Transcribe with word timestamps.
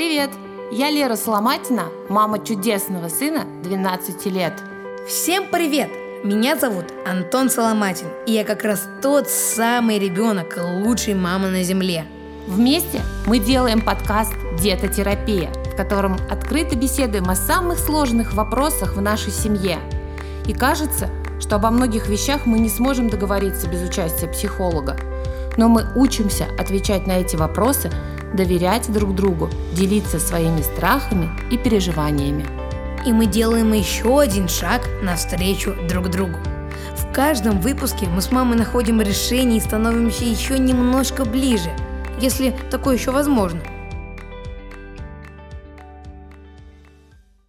Привет! 0.00 0.30
Я 0.72 0.90
Лера 0.90 1.14
Соломатина, 1.14 1.82
мама 2.08 2.38
чудесного 2.38 3.08
сына 3.08 3.44
12 3.62 4.24
лет. 4.32 4.54
Всем 5.06 5.44
привет! 5.52 5.90
Меня 6.24 6.56
зовут 6.56 6.86
Антон 7.04 7.50
Соломатин, 7.50 8.06
и 8.26 8.32
я 8.32 8.44
как 8.44 8.64
раз 8.64 8.88
тот 9.02 9.28
самый 9.28 9.98
ребенок, 9.98 10.56
лучшей 10.56 11.12
мамы 11.12 11.50
на 11.50 11.62
земле. 11.64 12.06
Вместе 12.46 13.02
мы 13.26 13.40
делаем 13.40 13.82
подкаст 13.82 14.32
«Детотерапия», 14.58 15.52
в 15.70 15.76
котором 15.76 16.16
открыто 16.30 16.76
беседуем 16.76 17.28
о 17.28 17.36
самых 17.36 17.78
сложных 17.78 18.32
вопросах 18.32 18.96
в 18.96 19.02
нашей 19.02 19.32
семье. 19.32 19.80
И 20.46 20.54
кажется, 20.54 21.10
что 21.40 21.56
обо 21.56 21.68
многих 21.68 22.08
вещах 22.08 22.46
мы 22.46 22.58
не 22.58 22.70
сможем 22.70 23.10
договориться 23.10 23.68
без 23.68 23.86
участия 23.86 24.28
психолога. 24.28 24.96
Но 25.58 25.68
мы 25.68 25.84
учимся 25.94 26.46
отвечать 26.58 27.06
на 27.06 27.18
эти 27.18 27.36
вопросы, 27.36 27.90
доверять 28.34 28.92
друг 28.92 29.14
другу, 29.14 29.48
делиться 29.72 30.18
своими 30.18 30.62
страхами 30.62 31.28
и 31.50 31.58
переживаниями. 31.58 32.46
И 33.06 33.12
мы 33.12 33.26
делаем 33.26 33.72
еще 33.72 34.20
один 34.20 34.48
шаг 34.48 34.86
навстречу 35.02 35.74
друг 35.88 36.10
другу. 36.10 36.38
В 36.96 37.12
каждом 37.12 37.60
выпуске 37.60 38.06
мы 38.06 38.20
с 38.20 38.30
мамой 38.30 38.56
находим 38.58 39.00
решение 39.00 39.58
и 39.58 39.60
становимся 39.60 40.24
еще 40.24 40.58
немножко 40.58 41.24
ближе, 41.24 41.70
если 42.20 42.54
такое 42.70 42.96
еще 42.96 43.10
возможно. 43.10 43.60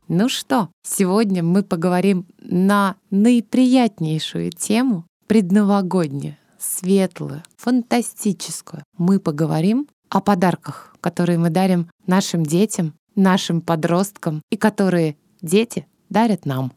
Ну 0.07 0.27
что, 0.27 0.69
сегодня 0.83 1.41
мы 1.41 1.63
поговорим 1.63 2.25
на 2.39 2.95
наиприятнейшую 3.11 4.51
тему, 4.51 5.05
предновогоднюю, 5.27 6.35
светлую, 6.59 7.43
фантастическую. 7.55 8.83
Мы 8.97 9.19
поговорим 9.19 9.87
о 10.11 10.19
подарках, 10.19 10.93
которые 10.99 11.39
мы 11.39 11.49
дарим 11.49 11.89
нашим 12.05 12.45
детям, 12.45 12.93
нашим 13.15 13.61
подросткам 13.61 14.41
и 14.51 14.57
которые 14.57 15.15
дети 15.41 15.87
дарят 16.09 16.45
нам. 16.45 16.73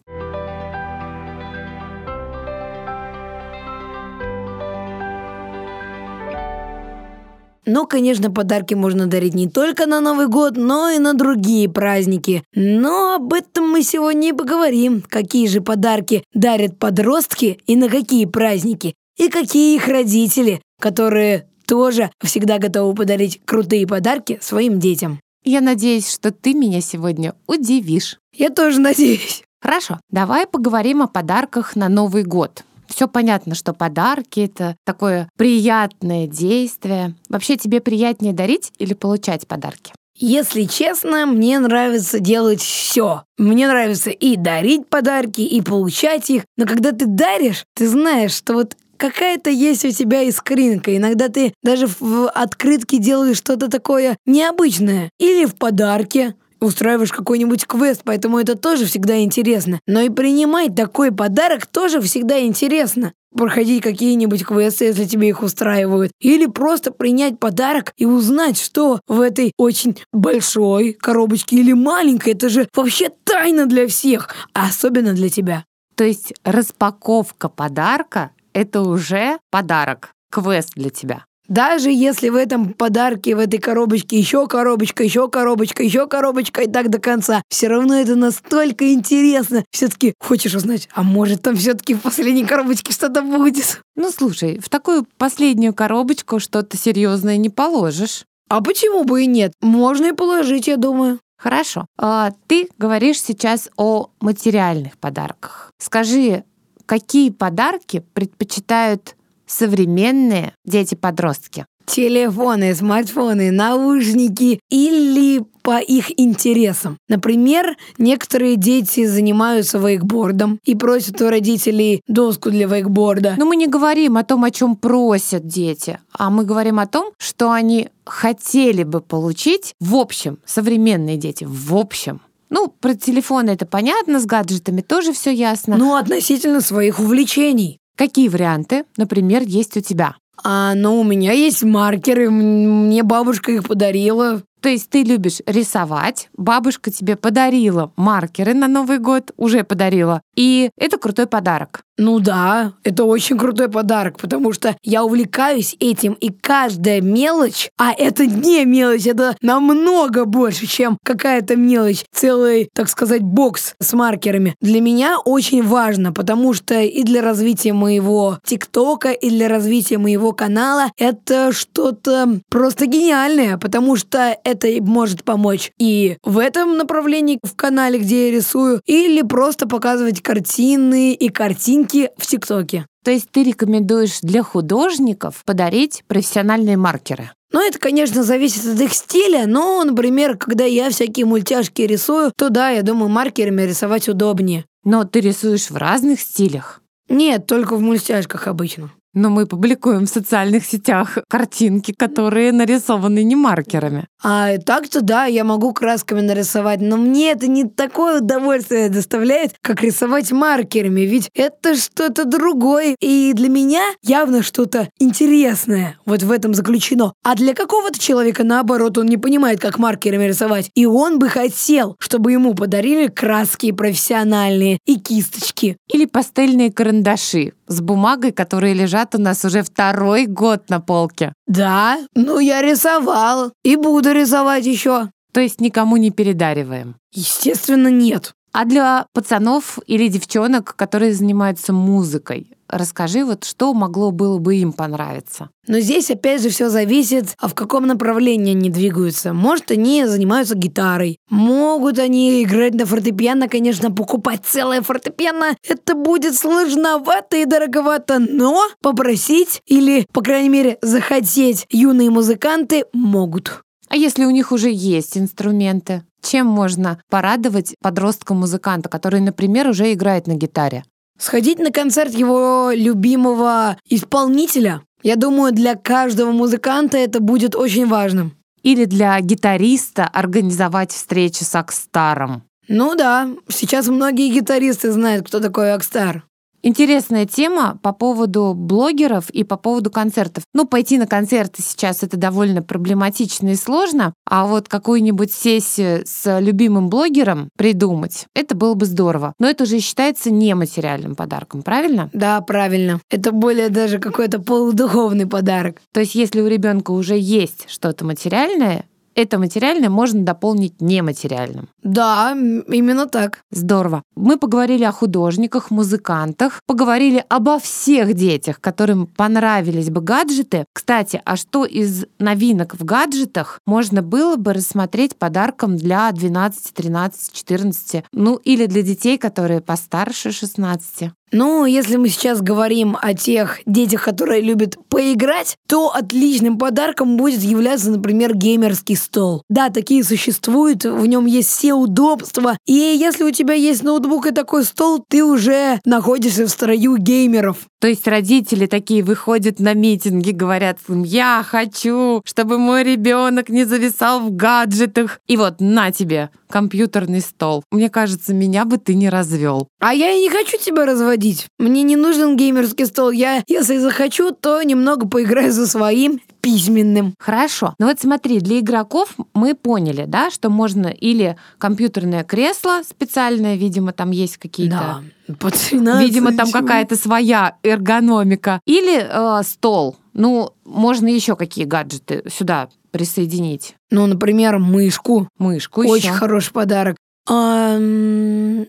Но, 7.66 7.86
конечно, 7.86 8.30
подарки 8.30 8.74
можно 8.74 9.06
дарить 9.06 9.34
не 9.34 9.48
только 9.48 9.86
на 9.86 10.00
Новый 10.00 10.28
год, 10.28 10.56
но 10.56 10.90
и 10.90 10.98
на 10.98 11.14
другие 11.14 11.68
праздники. 11.68 12.42
Но 12.54 13.14
об 13.14 13.32
этом 13.32 13.70
мы 13.70 13.82
сегодня 13.82 14.28
и 14.28 14.32
поговорим. 14.32 15.02
Какие 15.08 15.46
же 15.48 15.62
подарки 15.62 16.24
дарят 16.34 16.78
подростки 16.78 17.58
и 17.66 17.76
на 17.76 17.88
какие 17.88 18.26
праздники. 18.26 18.94
И 19.16 19.28
какие 19.28 19.76
их 19.76 19.88
родители, 19.88 20.60
которые 20.78 21.48
тоже 21.66 22.10
всегда 22.22 22.58
готовы 22.58 22.94
подарить 22.94 23.40
крутые 23.44 23.86
подарки 23.86 24.38
своим 24.42 24.78
детям. 24.78 25.20
Я 25.44 25.60
надеюсь, 25.60 26.12
что 26.12 26.30
ты 26.30 26.54
меня 26.54 26.80
сегодня 26.80 27.34
удивишь. 27.46 28.18
Я 28.34 28.50
тоже 28.50 28.80
надеюсь. 28.80 29.42
Хорошо, 29.60 30.00
давай 30.10 30.46
поговорим 30.46 31.02
о 31.02 31.08
подарках 31.08 31.76
на 31.76 31.88
Новый 31.88 32.22
год. 32.22 32.64
Все 32.86 33.08
понятно, 33.08 33.54
что 33.54 33.72
подарки 33.72 34.40
это 34.40 34.76
такое 34.84 35.28
приятное 35.36 36.26
действие. 36.26 37.14
Вообще 37.28 37.56
тебе 37.56 37.80
приятнее 37.80 38.32
дарить 38.32 38.72
или 38.78 38.94
получать 38.94 39.46
подарки? 39.46 39.92
Если 40.16 40.62
честно, 40.64 41.26
мне 41.26 41.58
нравится 41.58 42.20
делать 42.20 42.60
все. 42.60 43.24
Мне 43.36 43.66
нравится 43.66 44.10
и 44.10 44.36
дарить 44.36 44.88
подарки, 44.88 45.40
и 45.40 45.60
получать 45.60 46.30
их. 46.30 46.44
Но 46.56 46.66
когда 46.66 46.92
ты 46.92 47.06
даришь, 47.06 47.64
ты 47.74 47.88
знаешь, 47.88 48.32
что 48.32 48.54
вот 48.54 48.76
какая-то 49.04 49.50
есть 49.50 49.84
у 49.84 49.90
тебя 49.90 50.22
искринка. 50.22 50.96
Иногда 50.96 51.28
ты 51.28 51.52
даже 51.62 51.86
в 52.00 52.26
открытке 52.30 52.96
делаешь 52.96 53.36
что-то 53.36 53.70
такое 53.70 54.16
необычное. 54.24 55.10
Или 55.18 55.44
в 55.44 55.56
подарке 55.56 56.34
устраиваешь 56.58 57.12
какой-нибудь 57.12 57.66
квест, 57.66 58.00
поэтому 58.02 58.38
это 58.38 58.56
тоже 58.56 58.86
всегда 58.86 59.20
интересно. 59.20 59.78
Но 59.86 60.00
и 60.00 60.08
принимать 60.08 60.74
такой 60.74 61.12
подарок 61.12 61.66
тоже 61.66 62.00
всегда 62.00 62.40
интересно. 62.40 63.12
Проходить 63.36 63.82
какие-нибудь 63.82 64.42
квесты, 64.42 64.86
если 64.86 65.04
тебе 65.04 65.28
их 65.28 65.42
устраивают. 65.42 66.10
Или 66.20 66.46
просто 66.46 66.90
принять 66.90 67.38
подарок 67.38 67.92
и 67.98 68.06
узнать, 68.06 68.58
что 68.58 69.00
в 69.06 69.20
этой 69.20 69.52
очень 69.58 69.98
большой 70.14 70.94
коробочке 70.94 71.56
или 71.56 71.74
маленькой. 71.74 72.32
Это 72.32 72.48
же 72.48 72.68
вообще 72.74 73.10
тайна 73.24 73.66
для 73.66 73.86
всех, 73.86 74.30
а 74.54 74.68
особенно 74.68 75.12
для 75.12 75.28
тебя. 75.28 75.64
То 75.94 76.04
есть 76.04 76.32
распаковка 76.42 77.50
подарка— 77.50 78.30
это 78.54 78.80
уже 78.80 79.38
подарок, 79.50 80.12
квест 80.30 80.70
для 80.74 80.90
тебя. 80.90 81.24
Даже 81.46 81.90
если 81.90 82.30
в 82.30 82.36
этом 82.36 82.72
подарке, 82.72 83.36
в 83.36 83.38
этой 83.38 83.58
коробочке 83.58 84.18
еще 84.18 84.46
коробочка, 84.46 85.04
еще 85.04 85.28
коробочка, 85.28 85.82
еще 85.82 86.06
коробочка 86.06 86.62
и 86.62 86.70
так 86.70 86.88
до 86.88 86.98
конца, 86.98 87.42
все 87.50 87.68
равно 87.68 87.94
это 87.94 88.16
настолько 88.16 88.90
интересно. 88.94 89.62
Все-таки 89.70 90.14
хочешь 90.18 90.54
узнать, 90.54 90.88
а 90.94 91.02
может 91.02 91.42
там 91.42 91.54
все-таки 91.56 91.94
в 91.94 92.00
последней 92.00 92.46
коробочке 92.46 92.92
что-то 92.92 93.20
будет? 93.20 93.82
Ну 93.94 94.10
слушай, 94.10 94.58
в 94.58 94.70
такую 94.70 95.06
последнюю 95.18 95.74
коробочку 95.74 96.40
что-то 96.40 96.78
серьезное 96.78 97.36
не 97.36 97.50
положишь. 97.50 98.24
А 98.48 98.62
почему 98.62 99.04
бы 99.04 99.24
и 99.24 99.26
нет? 99.26 99.52
Можно 99.60 100.06
и 100.06 100.12
положить, 100.12 100.66
я 100.66 100.78
думаю. 100.78 101.18
Хорошо. 101.36 101.86
А, 101.98 102.32
ты 102.46 102.68
говоришь 102.78 103.20
сейчас 103.20 103.68
о 103.76 104.08
материальных 104.20 104.96
подарках. 104.96 105.72
Скажи, 105.78 106.44
какие 106.86 107.30
подарки 107.30 108.04
предпочитают 108.12 109.16
современные 109.46 110.52
дети-подростки? 110.64 111.66
Телефоны, 111.86 112.74
смартфоны, 112.74 113.50
наушники 113.50 114.58
или 114.70 115.44
по 115.62 115.78
их 115.78 116.18
интересам. 116.18 116.98
Например, 117.08 117.76
некоторые 117.98 118.56
дети 118.56 119.06
занимаются 119.06 119.78
вейкбордом 119.78 120.58
и 120.64 120.74
просят 120.74 121.20
у 121.22 121.28
родителей 121.28 122.02
доску 122.06 122.50
для 122.50 122.66
вейкборда. 122.66 123.34
Но 123.38 123.46
мы 123.46 123.56
не 123.56 123.66
говорим 123.66 124.16
о 124.16 124.24
том, 124.24 124.44
о 124.44 124.50
чем 124.50 124.76
просят 124.76 125.46
дети, 125.46 125.98
а 126.12 126.30
мы 126.30 126.44
говорим 126.44 126.78
о 126.78 126.86
том, 126.86 127.12
что 127.18 127.50
они 127.50 127.88
хотели 128.04 128.82
бы 128.82 129.00
получить 129.00 129.74
в 129.80 129.96
общем, 129.96 130.38
современные 130.44 131.16
дети, 131.16 131.46
в 131.48 131.74
общем. 131.74 132.20
Ну, 132.50 132.68
про 132.68 132.94
телефоны 132.94 133.50
это 133.50 133.66
понятно, 133.66 134.20
с 134.20 134.26
гаджетами 134.26 134.80
тоже 134.80 135.12
все 135.12 135.30
ясно. 135.32 135.76
Ну, 135.76 135.96
относительно 135.96 136.60
своих 136.60 136.98
увлечений. 137.00 137.78
Какие 137.96 138.28
варианты, 138.28 138.84
например, 138.96 139.42
есть 139.42 139.76
у 139.76 139.80
тебя? 139.80 140.16
А, 140.42 140.74
ну, 140.74 141.00
у 141.00 141.04
меня 141.04 141.32
есть 141.32 141.62
маркеры, 141.62 142.30
мне 142.30 143.02
бабушка 143.02 143.52
их 143.52 143.64
подарила. 143.64 144.42
То 144.60 144.70
есть 144.70 144.88
ты 144.88 145.02
любишь 145.02 145.40
рисовать, 145.46 146.30
бабушка 146.36 146.90
тебе 146.90 147.16
подарила 147.16 147.92
маркеры 147.96 148.54
на 148.54 148.66
Новый 148.66 148.98
год, 148.98 149.30
уже 149.36 149.62
подарила, 149.62 150.22
и 150.36 150.70
это 150.78 150.96
крутой 150.96 151.26
подарок. 151.26 151.82
Ну 151.96 152.18
да, 152.18 152.72
это 152.82 153.04
очень 153.04 153.38
крутой 153.38 153.68
подарок, 153.68 154.18
потому 154.18 154.52
что 154.52 154.76
я 154.82 155.04
увлекаюсь 155.04 155.76
этим, 155.78 156.14
и 156.14 156.30
каждая 156.30 157.00
мелочь, 157.00 157.70
а 157.78 157.92
это 157.92 158.26
не 158.26 158.64
мелочь, 158.64 159.06
это 159.06 159.36
намного 159.40 160.24
больше, 160.24 160.66
чем 160.66 160.98
какая-то 161.04 161.54
мелочь, 161.54 162.04
целый, 162.12 162.68
так 162.74 162.88
сказать, 162.88 163.22
бокс 163.22 163.74
с 163.80 163.92
маркерами, 163.92 164.56
для 164.60 164.80
меня 164.80 165.18
очень 165.24 165.62
важно, 165.62 166.12
потому 166.12 166.52
что 166.52 166.80
и 166.80 167.04
для 167.04 167.22
развития 167.22 167.72
моего 167.72 168.38
ТикТока, 168.44 169.12
и 169.12 169.30
для 169.30 169.48
развития 169.48 169.98
моего 169.98 170.32
канала 170.32 170.90
это 170.98 171.52
что-то 171.52 172.40
просто 172.50 172.86
гениальное, 172.86 173.56
потому 173.56 173.94
что 173.94 174.36
это 174.42 174.68
может 174.82 175.22
помочь 175.22 175.70
и 175.78 176.16
в 176.24 176.38
этом 176.38 176.76
направлении 176.76 177.38
в 177.44 177.54
канале, 177.54 178.00
где 178.00 178.30
я 178.30 178.36
рисую, 178.36 178.80
или 178.84 179.22
просто 179.22 179.68
показывать 179.68 180.20
картины 180.22 181.12
и 181.12 181.28
картинки 181.28 181.83
в 182.16 182.26
ТикТоке. 182.26 182.86
То 183.04 183.10
есть 183.10 183.30
ты 183.30 183.42
рекомендуешь 183.42 184.20
для 184.22 184.42
художников 184.42 185.42
подарить 185.44 186.04
профессиональные 186.06 186.76
маркеры? 186.76 187.30
Ну, 187.52 187.64
это, 187.64 187.78
конечно, 187.78 188.24
зависит 188.24 188.66
от 188.66 188.80
их 188.80 188.92
стиля, 188.92 189.46
но, 189.46 189.84
например, 189.84 190.36
когда 190.36 190.64
я 190.64 190.90
всякие 190.90 191.26
мультяшки 191.26 191.82
рисую, 191.82 192.32
то 192.36 192.48
да, 192.48 192.70
я 192.70 192.82
думаю, 192.82 193.08
маркерами 193.08 193.62
рисовать 193.62 194.08
удобнее. 194.08 194.64
Но 194.84 195.04
ты 195.04 195.20
рисуешь 195.20 195.70
в 195.70 195.76
разных 195.76 196.20
стилях? 196.20 196.80
Нет, 197.08 197.46
только 197.46 197.76
в 197.76 197.80
мультяшках 197.80 198.48
обычно. 198.48 198.90
Но 199.14 199.30
мы 199.30 199.46
публикуем 199.46 200.06
в 200.06 200.10
социальных 200.10 200.64
сетях 200.66 201.18
картинки, 201.28 201.92
которые 201.92 202.52
нарисованы 202.52 203.22
не 203.22 203.36
маркерами. 203.36 204.06
А 204.22 204.58
так-то 204.58 205.02
да, 205.02 205.26
я 205.26 205.44
могу 205.44 205.72
красками 205.72 206.20
нарисовать, 206.20 206.80
но 206.80 206.96
мне 206.96 207.30
это 207.30 207.46
не 207.46 207.64
такое 207.64 208.20
удовольствие 208.20 208.88
доставляет, 208.88 209.52
как 209.60 209.82
рисовать 209.82 210.32
маркерами, 210.32 211.02
ведь 211.02 211.30
это 211.34 211.76
что-то 211.76 212.24
другое, 212.24 212.96
и 213.00 213.32
для 213.34 213.48
меня 213.48 213.82
явно 214.02 214.42
что-то 214.42 214.88
интересное 214.98 215.96
вот 216.06 216.22
в 216.22 216.30
этом 216.30 216.54
заключено. 216.54 217.12
А 217.22 217.34
для 217.34 217.54
какого-то 217.54 217.98
человека, 217.98 218.44
наоборот, 218.44 218.98
он 218.98 219.06
не 219.06 219.16
понимает, 219.16 219.60
как 219.60 219.78
маркерами 219.78 220.24
рисовать, 220.24 220.70
и 220.74 220.86
он 220.86 221.18
бы 221.18 221.28
хотел, 221.28 221.96
чтобы 221.98 222.32
ему 222.32 222.54
подарили 222.54 223.08
краски 223.08 223.72
профессиональные 223.72 224.78
и 224.86 224.98
кисточки. 224.98 225.76
Или 225.92 226.06
пастельные 226.06 226.72
карандаши 226.72 227.52
с 227.66 227.80
бумагой, 227.80 228.32
которые 228.32 228.74
лежат 228.74 229.14
у 229.14 229.18
нас 229.18 229.44
уже 229.44 229.62
второй 229.62 230.26
год 230.26 230.68
на 230.70 230.80
полке. 230.80 231.32
Да, 231.46 231.98
ну 232.14 232.38
я 232.38 232.62
рисовал 232.62 233.52
и 233.62 233.76
буду 233.76 234.12
рисовать 234.12 234.66
еще. 234.66 235.10
То 235.32 235.40
есть 235.40 235.60
никому 235.60 235.96
не 235.96 236.10
передариваем? 236.10 236.96
Естественно, 237.12 237.88
нет. 237.88 238.34
А 238.52 238.64
для 238.64 239.06
пацанов 239.12 239.80
или 239.86 240.06
девчонок, 240.06 240.76
которые 240.76 241.12
занимаются 241.12 241.72
музыкой, 241.72 242.52
расскажи, 242.68 243.24
вот 243.24 243.44
что 243.44 243.74
могло 243.74 244.10
было 244.10 244.38
бы 244.38 244.56
им 244.56 244.72
понравиться. 244.72 245.50
Но 245.66 245.80
здесь 245.80 246.10
опять 246.10 246.42
же 246.42 246.50
все 246.50 246.68
зависит, 246.68 247.34
а 247.38 247.48
в 247.48 247.54
каком 247.54 247.86
направлении 247.86 248.54
они 248.54 248.70
двигаются. 248.70 249.32
Может, 249.32 249.70
они 249.70 250.04
занимаются 250.06 250.54
гитарой. 250.54 251.18
Могут 251.30 251.98
они 251.98 252.42
играть 252.42 252.74
на 252.74 252.86
фортепиано, 252.86 253.48
конечно, 253.48 253.90
покупать 253.90 254.42
целое 254.44 254.82
фортепиано. 254.82 255.56
Это 255.66 255.94
будет 255.94 256.34
сложновато 256.34 257.38
и 257.38 257.44
дороговато, 257.44 258.18
но 258.18 258.60
попросить 258.82 259.62
или, 259.66 260.06
по 260.12 260.20
крайней 260.20 260.50
мере, 260.50 260.78
захотеть 260.82 261.66
юные 261.70 262.10
музыканты 262.10 262.84
могут. 262.92 263.62
А 263.88 263.96
если 263.96 264.24
у 264.24 264.30
них 264.30 264.52
уже 264.52 264.70
есть 264.70 265.16
инструменты? 265.16 266.02
Чем 266.22 266.46
можно 266.46 267.00
порадовать 267.10 267.74
подростка-музыканта, 267.82 268.88
который, 268.88 269.20
например, 269.20 269.68
уже 269.68 269.92
играет 269.92 270.26
на 270.26 270.34
гитаре? 270.34 270.84
Сходить 271.18 271.58
на 271.58 271.70
концерт 271.70 272.12
его 272.12 272.70
любимого 272.74 273.78
исполнителя. 273.88 274.82
Я 275.02 275.16
думаю, 275.16 275.52
для 275.52 275.74
каждого 275.74 276.32
музыканта 276.32 276.96
это 276.96 277.20
будет 277.20 277.54
очень 277.54 277.86
важным. 277.86 278.36
Или 278.62 278.86
для 278.86 279.20
гитариста 279.20 280.06
организовать 280.06 280.92
встречу 280.92 281.44
с 281.44 281.54
Акстаром. 281.54 282.44
Ну 282.66 282.94
да, 282.94 283.28
сейчас 283.48 283.88
многие 283.88 284.32
гитаристы 284.32 284.90
знают, 284.90 285.26
кто 285.26 285.40
такой 285.40 285.74
Акстар. 285.74 286.24
Интересная 286.66 287.26
тема 287.26 287.78
по 287.82 287.92
поводу 287.92 288.54
блогеров 288.54 289.28
и 289.28 289.44
по 289.44 289.58
поводу 289.58 289.90
концертов. 289.90 290.44
Ну, 290.54 290.66
пойти 290.66 290.96
на 290.96 291.06
концерты 291.06 291.60
сейчас 291.60 292.02
это 292.02 292.16
довольно 292.16 292.62
проблематично 292.62 293.50
и 293.50 293.54
сложно, 293.54 294.14
а 294.24 294.46
вот 294.46 294.70
какую-нибудь 294.70 295.30
сессию 295.30 296.04
с 296.06 296.40
любимым 296.40 296.88
блогером 296.88 297.50
придумать, 297.58 298.24
это 298.34 298.56
было 298.56 298.72
бы 298.72 298.86
здорово. 298.86 299.34
Но 299.38 299.46
это 299.46 299.64
уже 299.64 299.78
считается 299.80 300.30
нематериальным 300.30 301.16
подарком, 301.16 301.62
правильно? 301.62 302.08
Да, 302.14 302.40
правильно. 302.40 302.98
Это 303.10 303.32
более 303.32 303.68
даже 303.68 303.98
какой-то 303.98 304.38
полудуховный 304.38 305.26
подарок. 305.26 305.82
То 305.92 306.00
есть, 306.00 306.14
если 306.14 306.40
у 306.40 306.46
ребенка 306.46 306.92
уже 306.92 307.18
есть 307.18 307.66
что-то 307.68 308.06
материальное, 308.06 308.86
это 309.14 309.38
материальное 309.38 309.90
можно 309.90 310.22
дополнить 310.22 310.80
нематериальным. 310.80 311.68
Да, 311.82 312.32
именно 312.32 313.06
так. 313.06 313.40
Здорово. 313.50 314.02
Мы 314.16 314.36
поговорили 314.38 314.84
о 314.84 314.92
художниках, 314.92 315.70
музыкантах, 315.70 316.60
поговорили 316.66 317.24
обо 317.28 317.58
всех 317.58 318.14
детях, 318.14 318.60
которым 318.60 319.06
понравились 319.06 319.90
бы 319.90 320.00
гаджеты. 320.00 320.64
Кстати, 320.72 321.20
а 321.24 321.36
что 321.36 321.64
из 321.64 322.06
новинок 322.18 322.74
в 322.74 322.84
гаджетах 322.84 323.60
можно 323.66 324.02
было 324.02 324.36
бы 324.36 324.52
рассмотреть 324.52 325.16
подарком 325.16 325.76
для 325.76 326.10
12, 326.10 326.74
13, 326.74 327.32
14, 327.32 328.04
ну 328.12 328.36
или 328.36 328.66
для 328.66 328.82
детей, 328.82 329.18
которые 329.18 329.60
постарше 329.60 330.32
16? 330.32 331.10
Ну, 331.36 331.66
если 331.66 331.96
мы 331.96 332.10
сейчас 332.10 332.40
говорим 332.40 332.96
о 333.02 333.12
тех 333.12 333.58
детях, 333.66 334.04
которые 334.04 334.40
любят 334.40 334.76
поиграть, 334.88 335.56
то 335.68 335.92
отличным 335.92 336.58
подарком 336.58 337.16
будет 337.16 337.42
являться, 337.42 337.90
например, 337.90 338.36
геймерский 338.36 338.94
стол. 338.94 339.42
Да, 339.48 339.70
такие 339.70 340.04
существуют, 340.04 340.84
в 340.84 341.04
нем 341.06 341.26
есть 341.26 341.48
все 341.48 341.74
удобства. 341.74 342.56
И 342.66 342.72
если 342.72 343.24
у 343.24 343.32
тебя 343.32 343.54
есть 343.54 343.82
ноутбук 343.82 344.26
и 344.26 344.30
такой 344.30 344.62
стол, 344.62 345.04
ты 345.08 345.24
уже 345.24 345.80
находишься 345.84 346.46
в 346.46 346.50
строю 346.50 346.98
геймеров. 346.98 347.66
То 347.84 347.88
есть 347.88 348.08
родители 348.08 348.64
такие 348.64 349.04
выходят 349.04 349.60
на 349.60 349.74
митинги, 349.74 350.30
говорят, 350.30 350.78
я 350.88 351.44
хочу, 351.46 352.22
чтобы 352.24 352.56
мой 352.56 352.82
ребенок 352.82 353.50
не 353.50 353.64
зависал 353.64 354.20
в 354.20 354.34
гаджетах. 354.34 355.20
И 355.26 355.36
вот 355.36 355.60
на 355.60 355.92
тебе 355.92 356.30
компьютерный 356.48 357.20
стол. 357.20 357.62
Мне 357.70 357.90
кажется, 357.90 358.32
меня 358.32 358.64
бы 358.64 358.78
ты 358.78 358.94
не 358.94 359.10
развел. 359.10 359.68
А 359.80 359.92
я 359.92 360.12
и 360.12 360.20
не 360.20 360.30
хочу 360.30 360.56
тебя 360.56 360.86
разводить. 360.86 361.46
Мне 361.58 361.82
не 361.82 361.96
нужен 361.96 362.38
геймерский 362.38 362.86
стол. 362.86 363.10
Я, 363.10 363.42
если 363.48 363.76
захочу, 363.76 364.30
то 364.30 364.62
немного 364.62 365.06
поиграю 365.06 365.52
за 365.52 365.66
своим 365.66 366.20
письменным. 366.44 367.14
Хорошо. 367.18 367.74
Ну 367.78 367.86
вот 367.86 368.00
смотри, 368.00 368.40
для 368.40 368.60
игроков 368.60 369.14
мы 369.34 369.54
поняли, 369.54 370.04
да, 370.06 370.30
что 370.30 370.50
можно 370.50 370.88
или 370.88 371.36
компьютерное 371.58 372.24
кресло 372.24 372.82
специальное, 372.88 373.56
видимо, 373.56 373.92
там 373.92 374.10
есть 374.10 374.38
какие-то... 374.38 375.02
Да, 375.26 375.34
по 375.40 375.50
13, 375.50 376.06
Видимо, 376.06 376.36
там 376.36 376.50
какая-то 376.50 376.96
своя 376.96 377.56
эргономика. 377.62 378.60
Или 378.66 379.00
э, 379.00 379.42
стол. 379.42 379.96
Ну, 380.12 380.50
можно 380.64 381.08
еще 381.08 381.34
какие 381.34 381.64
гаджеты 381.64 382.22
сюда 382.30 382.68
присоединить. 382.90 383.74
Ну, 383.90 384.06
например, 384.06 384.58
мышку. 384.58 385.28
Мышку 385.38 385.80
Очень 385.80 386.10
еще. 386.10 386.12
хороший 386.12 386.52
подарок. 386.52 386.96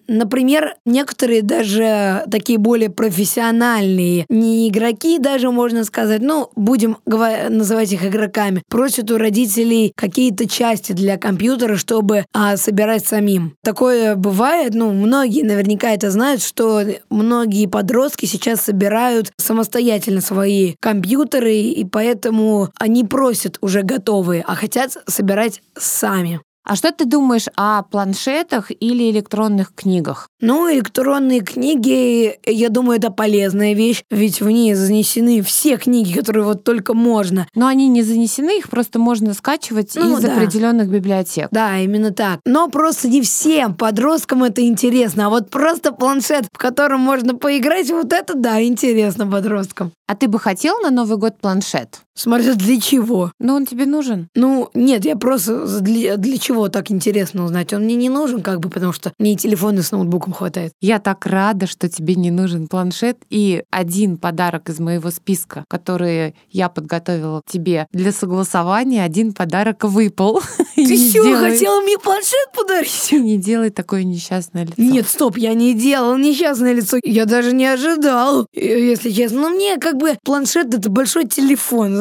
Например, 0.08 0.76
некоторые 0.86 1.42
даже 1.42 2.24
такие 2.32 2.58
более 2.58 2.90
профессиональные, 2.90 4.26
не 4.30 4.70
игроки 4.70 5.20
даже, 5.20 5.52
можно 5.52 5.84
сказать, 5.84 6.22
ну, 6.22 6.50
будем 6.56 6.98
называть 7.06 7.92
их 7.92 8.06
игроками, 8.06 8.64
просят 8.70 9.12
у 9.12 9.18
родителей 9.18 9.92
какие-то 9.96 10.48
части 10.48 10.94
для 10.94 11.18
компьютера, 11.18 11.76
чтобы 11.76 12.26
а, 12.34 12.58
собирать 12.58 13.06
самим. 13.06 13.56
Такое 13.64 14.16
бывает, 14.16 14.74
ну, 14.74 14.92
многие 14.92 15.44
наверняка 15.44 15.92
это 15.92 16.10
знают, 16.12 16.42
что 16.42 16.82
многие 17.10 17.68
подростки 17.68 18.26
сейчас 18.26 18.62
собирают 18.62 19.32
самостоятельно 19.38 20.22
свои 20.22 20.76
компьютеры, 20.80 21.56
и 21.56 21.84
поэтому 21.84 22.70
они 22.80 23.04
просят 23.04 23.58
уже 23.62 23.82
готовые, 23.82 24.44
а 24.48 24.56
хотят 24.56 24.98
собирать 25.08 25.62
сами. 25.78 26.42
А 26.66 26.76
что 26.76 26.92
ты 26.92 27.06
думаешь 27.06 27.46
о 27.56 27.84
планшетах 27.84 28.72
или 28.72 29.12
электронных 29.12 29.76
книгах? 29.76 30.30
Ну, 30.42 30.72
электронные 30.74 31.42
книги, 31.42 32.40
я 32.44 32.70
думаю, 32.70 32.98
это 32.98 33.12
полезная 33.12 33.76
вещь, 33.76 34.04
ведь 34.10 34.42
в 34.42 34.50
ней 34.50 34.74
занесены 34.74 35.44
все 35.44 35.78
книги, 35.78 36.18
которые 36.18 36.44
вот 36.44 36.64
только 36.64 36.96
можно. 36.96 37.48
Но 37.54 37.68
они 37.68 37.88
не 37.88 38.02
занесены, 38.02 38.58
их 38.58 38.70
просто 38.70 38.98
можно 38.98 39.36
скачивать 39.36 39.92
ну, 39.96 40.18
из 40.18 40.24
да. 40.24 40.34
определенных 40.34 40.90
библиотек. 40.90 41.50
Да, 41.52 41.78
именно 41.78 42.12
так. 42.12 42.40
Но 42.46 42.68
просто 42.68 43.10
не 43.10 43.22
всем 43.22 43.76
подросткам 43.76 44.44
это 44.44 44.66
интересно, 44.66 45.28
а 45.28 45.30
вот 45.30 45.52
просто 45.52 45.92
планшет, 45.92 46.46
в 46.52 46.58
котором 46.58 47.00
можно 47.00 47.36
поиграть, 47.36 47.92
вот 47.92 48.12
это 48.12 48.34
да, 48.34 48.64
интересно 48.64 49.28
подросткам. 49.28 49.92
А 50.08 50.16
ты 50.16 50.28
бы 50.28 50.40
хотел 50.40 50.80
на 50.82 50.90
Новый 50.90 51.18
год 51.18 51.38
планшет? 51.40 52.02
Смотря 52.16 52.54
для 52.54 52.80
чего. 52.80 53.32
Ну, 53.40 53.56
он 53.56 53.66
тебе 53.66 53.86
нужен? 53.86 54.30
Ну, 54.36 54.70
нет, 54.74 55.04
я 55.04 55.18
просто 55.18 55.82
для, 55.82 56.16
для 56.16 56.38
чего 56.38 56.55
так 56.70 56.92
интересно 56.92 57.44
узнать. 57.46 57.74
Он 57.74 57.84
мне 57.84 57.96
не 57.96 58.10
нужен, 58.10 58.42
как 58.42 58.60
бы, 58.60 58.70
потому 58.70 58.94
что 58.94 59.12
мне 59.20 59.34
и 59.34 59.36
телефона 59.36 59.82
с 59.82 59.92
ноутбуком 59.92 60.34
хватает. 60.34 60.74
Я 60.82 61.00
так 61.00 61.26
рада, 61.26 61.68
что 61.68 61.90
тебе 61.90 62.16
не 62.16 62.32
нужен 62.32 62.68
планшет. 62.68 63.18
И 63.30 63.64
один 63.72 64.18
подарок 64.18 64.70
из 64.70 64.80
моего 64.80 65.12
списка, 65.12 65.66
который 65.68 66.36
я 66.52 66.70
подготовила 66.70 67.42
тебе 67.48 67.88
для 67.92 68.12
согласования, 68.12 69.04
один 69.04 69.34
подарок 69.34 69.84
выпал. 69.84 70.42
Ты 70.76 70.98
что, 70.98 71.24
делай... 71.24 71.52
хотела 71.52 71.82
мне 71.82 71.98
планшет 71.98 72.52
подарить? 72.56 73.12
Не 73.12 73.38
делай 73.38 73.70
такое 73.70 74.04
несчастное 74.04 74.66
лицо. 74.66 74.76
Нет, 74.78 75.08
стоп, 75.08 75.38
я 75.38 75.54
не 75.54 75.74
делал 75.74 76.18
несчастное 76.18 76.74
лицо. 76.74 76.98
Я 77.04 77.26
даже 77.26 77.54
не 77.54 77.66
ожидал, 77.66 78.48
если 78.54 79.12
честно. 79.12 79.42
Но 79.42 79.50
мне 79.50 79.78
как 79.78 79.98
бы 79.98 80.18
планшет— 80.24 80.74
это 80.76 80.90
большой 80.90 81.28
телефон 81.28 81.96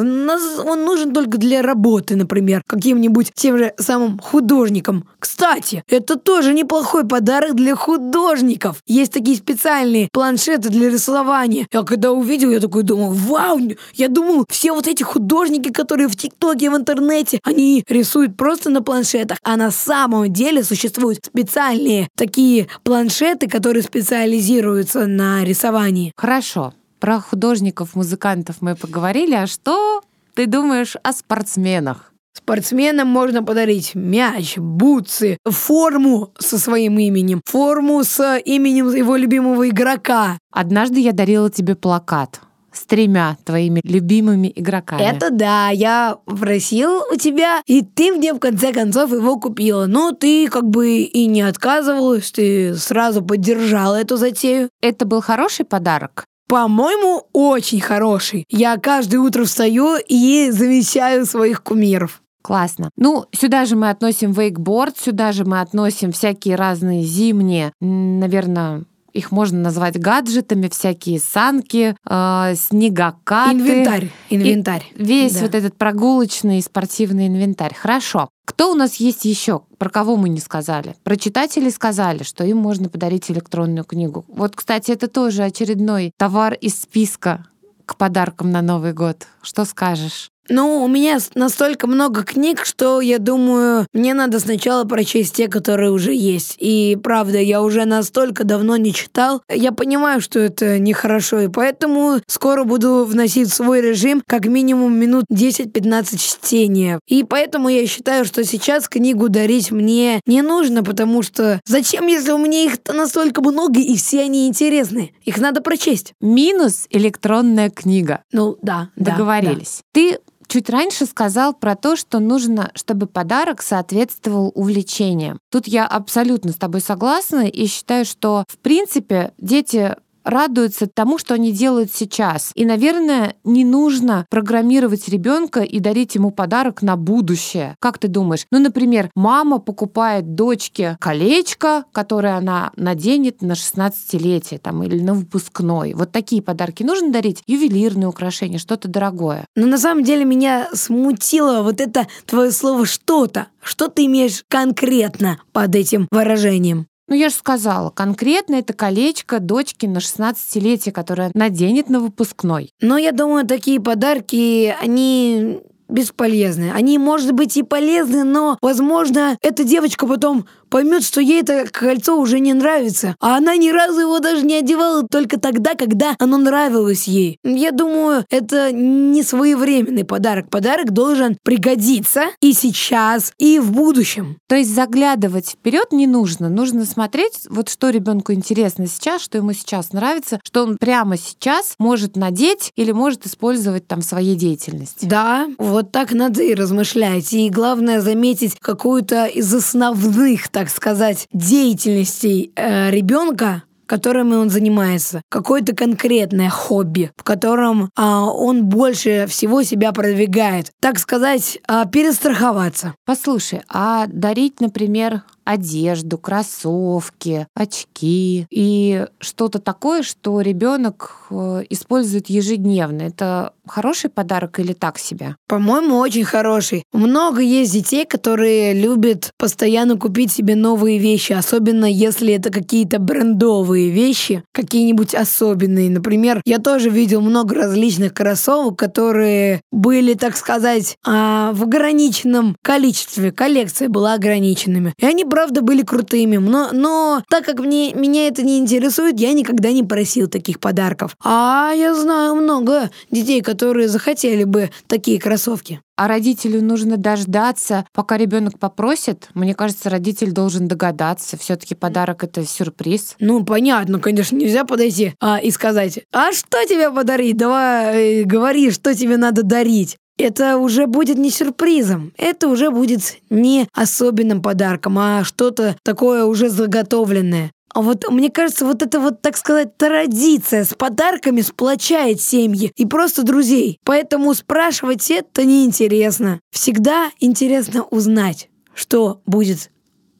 он 0.65 0.85
нужен 0.85 1.13
только 1.13 1.37
для 1.37 1.61
работы, 1.61 2.15
например, 2.15 2.63
каким-нибудь 2.65 3.31
тем 3.33 3.57
же 3.57 3.73
самым 3.77 4.19
художником. 4.45 5.07
Кстати, 5.17 5.83
это 5.89 6.17
тоже 6.17 6.53
неплохой 6.53 7.05
подарок 7.05 7.55
для 7.55 7.75
художников. 7.75 8.77
Есть 8.85 9.13
такие 9.13 9.37
специальные 9.37 10.07
планшеты 10.11 10.69
для 10.69 10.89
рисования. 10.89 11.67
Я 11.71 11.81
когда 11.81 12.11
увидел, 12.11 12.51
я 12.51 12.59
такой 12.59 12.83
думал, 12.83 13.11
вау, 13.11 13.59
я 13.93 14.07
думал, 14.07 14.45
все 14.49 14.71
вот 14.71 14.87
эти 14.87 15.01
художники, 15.01 15.71
которые 15.71 16.07
в 16.07 16.15
ТикТоке, 16.15 16.69
в 16.69 16.75
интернете, 16.75 17.39
они 17.43 17.83
рисуют 17.87 18.37
просто 18.37 18.69
на 18.69 18.83
планшетах, 18.83 19.39
а 19.43 19.57
на 19.57 19.71
самом 19.71 20.31
деле 20.31 20.63
существуют 20.63 21.25
специальные 21.25 22.07
такие 22.15 22.67
планшеты, 22.83 23.47
которые 23.47 23.81
специализируются 23.81 25.07
на 25.07 25.43
рисовании. 25.43 26.11
Хорошо. 26.15 26.73
Про 26.99 27.19
художников, 27.19 27.95
музыкантов 27.95 28.57
мы 28.61 28.75
поговорили, 28.75 29.33
а 29.33 29.47
что 29.47 30.01
ты 30.35 30.45
думаешь 30.45 30.95
о 31.01 31.13
спортсменах? 31.13 32.11
Спортсменам 32.37 33.07
можно 33.07 33.43
подарить 33.43 33.95
мяч, 33.95 34.57
бутсы, 34.57 35.37
форму 35.45 36.33
со 36.37 36.59
своим 36.59 36.99
именем, 36.99 37.41
форму 37.45 38.03
с 38.03 38.37
именем 38.43 38.93
его 38.93 39.15
любимого 39.15 39.69
игрока. 39.69 40.37
Однажды 40.51 40.99
я 40.99 41.13
дарила 41.13 41.49
тебе 41.49 41.75
плакат 41.75 42.41
с 42.73 42.85
тремя 42.85 43.37
твоими 43.45 43.79
любимыми 43.83 44.51
игроками. 44.53 45.01
Это 45.01 45.29
да, 45.31 45.69
я 45.69 46.17
просил 46.25 47.03
у 47.09 47.15
тебя, 47.15 47.61
и 47.65 47.81
ты 47.81 48.11
мне 48.11 48.33
в 48.33 48.39
конце 48.39 48.73
концов 48.73 49.11
его 49.11 49.39
купила. 49.39 49.85
Но 49.85 50.11
ты 50.11 50.49
как 50.49 50.69
бы 50.69 50.99
и 51.03 51.25
не 51.27 51.41
отказывалась, 51.41 52.31
ты 52.31 52.75
сразу 52.75 53.23
поддержала 53.23 53.95
эту 53.95 54.17
затею. 54.17 54.69
Это 54.81 55.05
был 55.05 55.21
хороший 55.21 55.65
подарок? 55.65 56.25
По-моему, 56.47 57.27
очень 57.33 57.81
хороший. 57.81 58.45
Я 58.49 58.77
каждое 58.77 59.19
утро 59.19 59.45
встаю 59.45 59.95
и 59.97 60.51
замечаю 60.51 61.25
своих 61.25 61.63
кумиров. 61.63 62.21
Классно. 62.45 62.91
Ну, 62.95 63.25
сюда 63.31 63.65
же 63.65 63.75
мы 63.75 63.89
относим 63.89 64.31
вейкборд, 64.31 64.99
сюда 64.99 65.31
же 65.31 65.45
мы 65.45 65.61
относим 65.61 66.11
всякие 66.11 66.55
разные 66.55 67.01
зимние, 67.01 67.73
наверное, 67.81 68.83
их 69.13 69.31
можно 69.31 69.57
назвать 69.57 69.99
гаджетами, 69.99 70.67
всякие 70.67 71.19
санки, 71.19 71.95
э, 72.07 72.53
снегокаты. 72.55 73.55
Инвентарь. 73.55 74.11
Инвентарь. 74.29 74.83
И 74.95 75.03
весь 75.03 75.33
да. 75.33 75.41
вот 75.41 75.55
этот 75.55 75.75
прогулочный 75.75 76.61
спортивный 76.61 77.25
инвентарь. 77.25 77.73
Хорошо. 77.73 78.29
Кто 78.45 78.71
у 78.71 78.75
нас 78.75 78.97
есть 78.97 79.25
еще? 79.25 79.61
Про 79.79 79.89
кого 79.89 80.15
мы 80.15 80.29
не 80.29 80.39
сказали? 80.39 80.95
Про 81.03 81.15
читателей 81.15 81.71
сказали, 81.71 82.21
что 82.21 82.43
им 82.43 82.57
можно 82.57 82.89
подарить 82.89 83.31
электронную 83.31 83.85
книгу. 83.85 84.23
Вот, 84.27 84.55
кстати, 84.55 84.91
это 84.91 85.07
тоже 85.07 85.41
очередной 85.41 86.11
товар 86.15 86.53
из 86.53 86.79
списка 86.79 87.47
к 87.87 87.95
подаркам 87.97 88.51
на 88.51 88.61
Новый 88.61 88.93
год. 88.93 89.25
Что 89.41 89.65
скажешь? 89.65 90.29
Ну, 90.49 90.83
у 90.83 90.87
меня 90.87 91.17
настолько 91.33 91.87
много 91.87 92.23
книг, 92.23 92.65
что 92.65 93.01
я 93.01 93.19
думаю, 93.19 93.87
мне 93.93 94.13
надо 94.13 94.39
сначала 94.39 94.83
прочесть 94.83 95.35
те, 95.35 95.47
которые 95.47 95.91
уже 95.91 96.13
есть. 96.13 96.55
И 96.59 96.97
правда, 97.01 97.39
я 97.39 97.61
уже 97.61 97.85
настолько 97.85 98.43
давно 98.43 98.77
не 98.77 98.93
читал. 98.93 99.41
Я 99.49 99.71
понимаю, 99.71 100.21
что 100.21 100.39
это 100.39 100.79
нехорошо, 100.79 101.41
и 101.41 101.47
поэтому 101.47 102.19
скоро 102.27 102.63
буду 102.63 103.05
вносить 103.05 103.49
в 103.49 103.53
свой 103.53 103.81
режим 103.81 104.21
как 104.25 104.45
минимум 104.45 104.95
минут 104.97 105.25
10-15 105.31 106.17
чтения. 106.17 106.99
И 107.07 107.23
поэтому 107.23 107.69
я 107.69 107.85
считаю, 107.87 108.25
что 108.25 108.43
сейчас 108.43 108.87
книгу 108.87 109.29
дарить 109.29 109.71
мне 109.71 110.21
не 110.25 110.41
нужно, 110.41 110.83
потому 110.83 111.23
что 111.23 111.59
зачем, 111.65 112.07
если 112.07 112.31
у 112.31 112.37
меня 112.37 112.63
их 112.63 112.77
настолько 112.87 113.41
много 113.41 113.79
и 113.79 113.95
все 113.97 114.21
они 114.21 114.47
интересны? 114.47 115.13
Их 115.23 115.39
надо 115.39 115.61
прочесть. 115.61 116.13
Минус 116.21 116.85
электронная 116.89 117.69
книга. 117.69 118.21
Ну 118.31 118.57
да, 118.61 118.89
договорились. 118.95 119.81
Да, 119.93 120.01
да. 120.01 120.09
Ты 120.11 120.19
чуть 120.55 120.69
раньше 120.69 121.05
сказал 121.05 121.53
про 121.53 121.75
то, 121.75 121.97
что 121.97 122.19
нужно, 122.19 122.71
чтобы 122.75 123.07
подарок 123.07 123.61
соответствовал 123.61 124.53
увлечениям. 124.55 125.37
Тут 125.51 125.67
я 125.67 125.85
абсолютно 125.85 126.53
с 126.53 126.55
тобой 126.55 126.79
согласна 126.79 127.45
и 127.45 127.67
считаю, 127.67 128.05
что 128.05 128.45
в 128.47 128.57
принципе 128.59 129.33
дети 129.37 129.97
радуются 130.25 130.87
тому, 130.87 131.17
что 131.17 131.35
они 131.35 131.51
делают 131.51 131.93
сейчас. 131.93 132.51
И, 132.55 132.65
наверное, 132.65 133.35
не 133.43 133.63
нужно 133.63 134.25
программировать 134.29 135.07
ребенка 135.07 135.61
и 135.61 135.79
дарить 135.79 136.15
ему 136.15 136.31
подарок 136.31 136.81
на 136.81 136.97
будущее. 136.97 137.75
Как 137.79 137.97
ты 137.99 138.07
думаешь? 138.07 138.45
Ну, 138.51 138.59
например, 138.59 139.09
мама 139.15 139.59
покупает 139.59 140.35
дочке 140.35 140.97
колечко, 140.99 141.85
которое 141.91 142.35
она 142.35 142.71
наденет 142.75 143.41
на 143.41 143.53
16-летие 143.53 144.59
там, 144.59 144.83
или 144.83 144.99
на 144.99 145.13
выпускной. 145.13 145.93
Вот 145.93 146.11
такие 146.11 146.41
подарки 146.41 146.83
нужно 146.83 147.11
дарить? 147.11 147.43
Ювелирные 147.47 148.07
украшения, 148.07 148.57
что-то 148.57 148.87
дорогое. 148.87 149.45
Но 149.55 149.67
на 149.67 149.77
самом 149.77 150.03
деле 150.03 150.25
меня 150.25 150.67
смутило 150.73 151.61
вот 151.61 151.79
это 151.79 152.07
твое 152.25 152.51
слово 152.51 152.85
«что-то». 152.85 153.47
Что 153.61 153.87
ты 153.87 154.05
имеешь 154.05 154.43
конкретно 154.47 155.39
под 155.51 155.75
этим 155.75 156.07
выражением? 156.11 156.87
Ну, 157.07 157.15
я 157.15 157.29
же 157.29 157.35
сказала, 157.35 157.91
конкретно 157.91 158.55
это 158.55 158.73
колечко 158.73 159.39
дочки 159.39 159.85
на 159.85 159.99
16-летие, 159.99 160.91
которое 160.91 161.31
наденет 161.33 161.89
на 161.89 161.99
выпускной. 161.99 162.73
Но 162.81 162.97
я 162.97 163.11
думаю, 163.11 163.45
такие 163.45 163.79
подарки, 163.79 164.75
они 164.81 165.61
бесполезны. 165.87 166.71
Они, 166.73 166.97
может 166.97 167.31
быть, 167.33 167.57
и 167.57 167.63
полезны, 167.63 168.23
но, 168.23 168.57
возможно, 168.61 169.37
эта 169.41 169.63
девочка 169.63 170.07
потом 170.07 170.45
поймет, 170.69 171.03
что 171.03 171.21
ей 171.21 171.41
это 171.41 171.65
кольцо 171.71 172.17
уже 172.19 172.39
не 172.39 172.53
нравится. 172.53 173.15
А 173.19 173.37
она 173.37 173.55
ни 173.55 173.69
разу 173.69 174.01
его 174.01 174.19
даже 174.19 174.45
не 174.45 174.55
одевала 174.55 175.07
только 175.07 175.39
тогда, 175.39 175.73
когда 175.75 176.15
оно 176.19 176.37
нравилось 176.37 177.07
ей. 177.07 177.39
Я 177.43 177.71
думаю, 177.71 178.25
это 178.29 178.71
не 178.71 179.23
своевременный 179.23 180.03
подарок. 180.03 180.49
Подарок 180.49 180.91
должен 180.91 181.37
пригодиться 181.43 182.23
и 182.41 182.53
сейчас, 182.53 183.33
и 183.37 183.59
в 183.59 183.71
будущем. 183.71 184.37
То 184.47 184.55
есть 184.55 184.73
заглядывать 184.73 185.51
вперед 185.51 185.91
не 185.91 186.07
нужно. 186.07 186.49
Нужно 186.49 186.85
смотреть, 186.85 187.45
вот 187.49 187.69
что 187.69 187.89
ребенку 187.89 188.33
интересно 188.33 188.87
сейчас, 188.87 189.21
что 189.21 189.37
ему 189.37 189.53
сейчас 189.53 189.93
нравится, 189.93 190.39
что 190.43 190.63
он 190.63 190.77
прямо 190.77 191.17
сейчас 191.17 191.75
может 191.79 192.15
надеть 192.17 192.71
или 192.75 192.91
может 192.91 193.25
использовать 193.25 193.87
там 193.87 194.01
в 194.01 194.05
своей 194.05 194.35
деятельности. 194.35 195.05
Да, 195.05 195.47
вот 195.57 195.74
так 195.83 196.11
надо 196.11 196.43
и 196.43 196.53
размышлять. 196.53 197.33
И 197.33 197.49
главное 197.49 198.01
заметить 198.01 198.57
какую-то 198.59 199.25
из 199.25 199.53
основных, 199.53 200.49
так 200.49 200.69
сказать, 200.69 201.27
деятельностей 201.31 202.51
э, 202.55 202.91
ребенка, 202.91 203.63
которыми 203.85 204.35
он 204.35 204.49
занимается, 204.49 205.21
какое-то 205.29 205.75
конкретное 205.75 206.49
хобби, 206.49 207.11
в 207.15 207.23
котором 207.23 207.89
а, 207.95 208.25
он 208.25 208.65
больше 208.65 209.25
всего 209.27 209.63
себя 209.63 209.91
продвигает, 209.91 210.71
так 210.81 210.99
сказать, 210.99 211.59
а, 211.67 211.85
перестраховаться. 211.85 212.95
Послушай, 213.05 213.61
а 213.69 214.07
дарить, 214.07 214.59
например, 214.59 215.23
одежду, 215.45 216.17
кроссовки, 216.17 217.47
очки 217.55 218.47
и 218.49 219.05
что-то 219.19 219.59
такое, 219.59 220.03
что 220.03 220.41
ребенок 220.41 221.27
э, 221.29 221.63
использует 221.69 222.29
ежедневно. 222.29 223.03
Это 223.03 223.53
хороший 223.67 224.09
подарок 224.09 224.59
или 224.59 224.73
так 224.73 224.97
себе? 224.97 225.35
По-моему, 225.47 225.97
очень 225.97 226.23
хороший. 226.25 226.83
Много 226.93 227.41
есть 227.41 227.73
детей, 227.73 228.05
которые 228.05 228.73
любят 228.73 229.31
постоянно 229.37 229.97
купить 229.97 230.31
себе 230.31 230.55
новые 230.55 230.97
вещи, 230.97 231.33
особенно 231.33 231.85
если 231.85 232.33
это 232.33 232.51
какие-то 232.51 232.99
брендовые 232.99 233.89
вещи, 233.89 234.43
какие-нибудь 234.51 235.13
особенные. 235.15 235.89
Например, 235.89 236.41
я 236.45 236.59
тоже 236.59 236.89
видел 236.89 237.21
много 237.21 237.55
различных 237.55 238.13
кроссовок, 238.13 238.77
которые 238.77 239.61
были, 239.71 240.13
так 240.13 240.35
сказать, 240.35 240.97
а, 241.05 241.51
в 241.53 241.63
ограниченном 241.63 242.55
количестве. 242.63 243.31
Коллекция 243.31 243.89
была 243.89 244.13
ограниченными. 244.13 244.93
И 244.97 245.05
они 245.05 245.23
правда 245.35 245.61
были 245.61 245.81
крутыми, 245.81 246.37
но, 246.37 246.69
но 246.71 247.21
так 247.29 247.43
как 247.43 247.59
мне, 247.59 247.93
меня 247.93 248.27
это 248.27 248.41
не 248.41 248.57
интересует, 248.57 249.19
я 249.19 249.33
никогда 249.33 249.73
не 249.73 249.83
просил 249.83 250.29
таких 250.29 250.61
подарков. 250.61 251.17
А 251.21 251.73
я 251.75 251.93
знаю 251.93 252.35
много 252.35 252.89
детей, 253.11 253.41
которые 253.41 253.89
захотели 253.89 254.45
бы 254.45 254.69
такие 254.87 255.19
кроссовки. 255.19 255.81
А 255.97 256.07
родителю 256.07 256.61
нужно 256.61 256.95
дождаться, 256.95 257.85
пока 257.93 258.15
ребенок 258.15 258.59
попросит. 258.59 259.27
Мне 259.33 259.53
кажется, 259.53 259.89
родитель 259.89 260.31
должен 260.31 260.69
догадаться. 260.69 261.37
Все-таки 261.37 261.75
подарок 261.75 262.23
это 262.23 262.45
сюрприз. 262.45 263.15
Ну, 263.19 263.43
понятно, 263.43 263.99
конечно, 263.99 264.37
нельзя 264.37 264.63
подойти 264.63 265.15
а, 265.21 265.39
и 265.39 265.51
сказать: 265.51 265.99
А 266.13 266.31
что 266.31 266.65
тебе 266.65 266.91
подарить? 266.91 267.35
Давай 267.35 268.21
э, 268.21 268.23
говори, 268.23 268.71
что 268.71 268.95
тебе 268.95 269.17
надо 269.17 269.43
дарить 269.43 269.97
это 270.17 270.57
уже 270.57 270.87
будет 270.87 271.17
не 271.17 271.29
сюрпризом, 271.29 272.13
это 272.17 272.47
уже 272.47 272.71
будет 272.71 273.17
не 273.29 273.67
особенным 273.73 274.41
подарком, 274.41 274.97
а 274.97 275.23
что-то 275.23 275.75
такое 275.83 276.25
уже 276.25 276.49
заготовленное. 276.49 277.51
А 277.73 277.81
вот 277.81 278.09
мне 278.09 278.29
кажется, 278.29 278.65
вот 278.65 278.81
это 278.81 279.01
вот, 279.01 279.21
так 279.21 279.35
сказать, 279.35 279.75
традиция 279.75 280.63
с 280.63 280.73
подарками 280.73 281.41
сплочает 281.41 282.21
семьи 282.21 282.71
и 282.77 282.85
просто 282.85 283.23
друзей. 283.23 283.79
Поэтому 283.83 284.33
спрашивать 284.33 285.11
это 285.11 285.43
неинтересно. 285.43 286.39
Всегда 286.51 287.11
интересно 287.19 287.83
узнать, 287.83 288.49
что 288.73 289.21
будет 289.25 289.71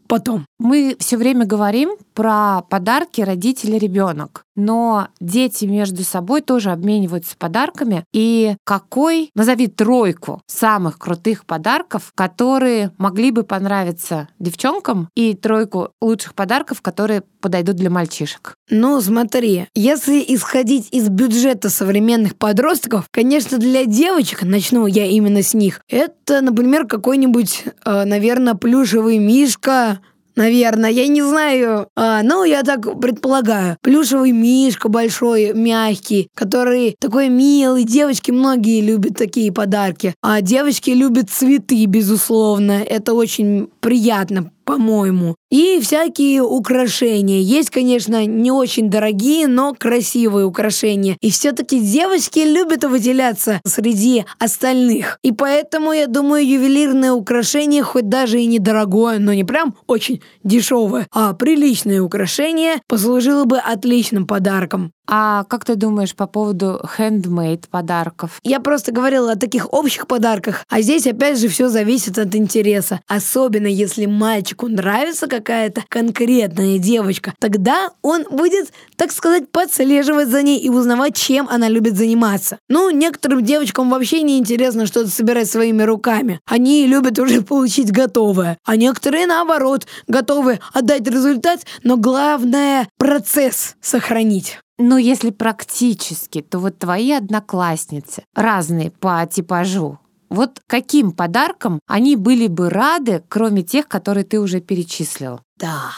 потом. 0.07 0.45
Мы 0.59 0.97
все 0.99 1.15
время 1.15 1.45
говорим 1.45 1.95
про 2.13 2.61
подарки 2.69 3.21
родители-ребенок, 3.21 4.44
но 4.55 5.09
дети 5.19 5.65
между 5.65 6.03
собой 6.03 6.41
тоже 6.41 6.71
обмениваются 6.71 7.35
подарками. 7.37 8.05
И 8.13 8.55
какой, 8.63 9.29
назови 9.35 9.67
тройку 9.67 10.41
самых 10.47 10.97
крутых 10.97 11.45
подарков, 11.45 12.11
которые 12.15 12.91
могли 12.97 13.31
бы 13.31 13.43
понравиться 13.43 14.29
девчонкам, 14.39 15.09
и 15.15 15.33
тройку 15.33 15.89
лучших 16.01 16.33
подарков, 16.33 16.81
которые 16.81 17.21
подойдут 17.41 17.75
для 17.75 17.89
мальчишек? 17.89 18.55
Ну, 18.69 18.99
смотри, 19.01 19.67
если 19.75 20.23
исходить 20.27 20.89
из 20.91 21.09
бюджета 21.09 21.69
современных 21.69 22.35
подростков, 22.35 23.07
конечно, 23.11 23.57
для 23.57 23.85
девочек, 23.85 24.43
начну 24.43 24.87
я 24.87 25.05
именно 25.05 25.43
с 25.43 25.53
них, 25.53 25.81
это, 25.87 26.41
например, 26.41 26.87
какой-нибудь, 26.87 27.63
э, 27.85 28.03
наверное, 28.05 28.55
плюшевый 28.55 29.19
мишка, 29.19 29.99
наверное, 30.35 30.89
я 30.89 31.07
не 31.07 31.21
знаю, 31.21 31.87
а, 31.95 32.23
но 32.23 32.43
я 32.43 32.63
так 32.63 32.99
предполагаю. 32.99 33.77
Плюшевый 33.81 34.31
мишка 34.31 34.89
большой, 34.89 35.53
мягкий, 35.53 36.29
который 36.35 36.95
такой 36.99 37.29
милый. 37.29 37.83
Девочки 37.83 38.31
многие 38.31 38.81
любят 38.81 39.17
такие 39.17 39.51
подарки. 39.51 40.13
А 40.21 40.41
девочки 40.41 40.91
любят 40.91 41.29
цветы, 41.29 41.85
безусловно. 41.85 42.83
Это 42.83 43.13
очень 43.13 43.69
приятно 43.79 44.51
по-моему. 44.65 45.35
И 45.51 45.79
всякие 45.81 46.41
украшения. 46.41 47.39
Есть, 47.39 47.69
конечно, 47.69 48.25
не 48.25 48.51
очень 48.51 48.89
дорогие, 48.89 49.47
но 49.47 49.73
красивые 49.73 50.45
украшения. 50.45 51.17
И 51.21 51.29
все-таки 51.29 51.79
девочки 51.79 52.39
любят 52.39 52.83
выделяться 52.83 53.61
среди 53.65 54.25
остальных. 54.39 55.19
И 55.23 55.31
поэтому, 55.31 55.93
я 55.93 56.07
думаю, 56.07 56.45
ювелирное 56.45 57.13
украшение, 57.13 57.83
хоть 57.83 58.09
даже 58.09 58.41
и 58.41 58.47
недорогое, 58.47 59.19
но 59.19 59.33
не 59.33 59.43
прям 59.43 59.75
очень 59.87 60.21
дешевое, 60.43 61.07
а 61.11 61.33
приличное 61.33 62.01
украшение, 62.01 62.81
послужило 62.87 63.45
бы 63.45 63.57
отличным 63.57 64.27
подарком. 64.27 64.91
А 65.07 65.43
как 65.45 65.65
ты 65.65 65.75
думаешь 65.75 66.15
по 66.15 66.27
поводу 66.27 66.81
handmade 66.97 67.65
подарков? 67.69 68.39
Я 68.43 68.59
просто 68.59 68.91
говорила 68.91 69.33
о 69.33 69.35
таких 69.35 69.71
общих 69.73 70.07
подарках, 70.07 70.65
а 70.69 70.81
здесь 70.81 71.05
опять 71.07 71.39
же 71.39 71.47
все 71.47 71.69
зависит 71.69 72.17
от 72.17 72.33
интереса. 72.35 73.01
Особенно 73.07 73.67
если 73.67 74.05
мальчику 74.05 74.67
нравится 74.67 75.27
какая-то 75.27 75.83
конкретная 75.89 76.77
девочка, 76.77 77.33
тогда 77.39 77.89
он 78.01 78.25
будет, 78.29 78.71
так 78.95 79.11
сказать, 79.11 79.49
подслеживать 79.51 80.29
за 80.29 80.41
ней 80.41 80.59
и 80.59 80.69
узнавать, 80.69 81.15
чем 81.15 81.47
она 81.49 81.69
любит 81.69 81.97
заниматься. 81.97 82.57
Ну, 82.69 82.89
некоторым 82.89 83.43
девочкам 83.43 83.89
вообще 83.89 84.21
не 84.21 84.37
интересно 84.37 84.85
что-то 84.85 85.09
собирать 85.09 85.49
своими 85.49 85.83
руками. 85.83 86.39
Они 86.45 86.87
любят 86.87 87.19
уже 87.19 87.41
получить 87.41 87.91
готовое. 87.91 88.57
А 88.65 88.75
некоторые, 88.75 89.27
наоборот, 89.27 89.85
готовы 90.07 90.59
отдать 90.73 91.07
результат, 91.07 91.61
но 91.83 91.97
главное 91.97 92.87
процесс 92.97 93.75
сохранить. 93.81 94.59
Ну, 94.77 94.97
если 94.97 95.29
практически, 95.29 96.41
то 96.41 96.59
вот 96.59 96.77
твои 96.77 97.11
одноклассницы 97.11 98.23
разные 98.35 98.91
по 98.91 99.25
типажу. 99.25 99.99
Вот 100.29 100.61
каким 100.67 101.11
подарком 101.11 101.79
они 101.87 102.15
были 102.15 102.47
бы 102.47 102.69
рады, 102.69 103.23
кроме 103.29 103.63
тех, 103.63 103.87
которые 103.87 104.25
ты 104.25 104.39
уже 104.39 104.59
перечислил? 104.59 105.39
Так. 105.57 105.93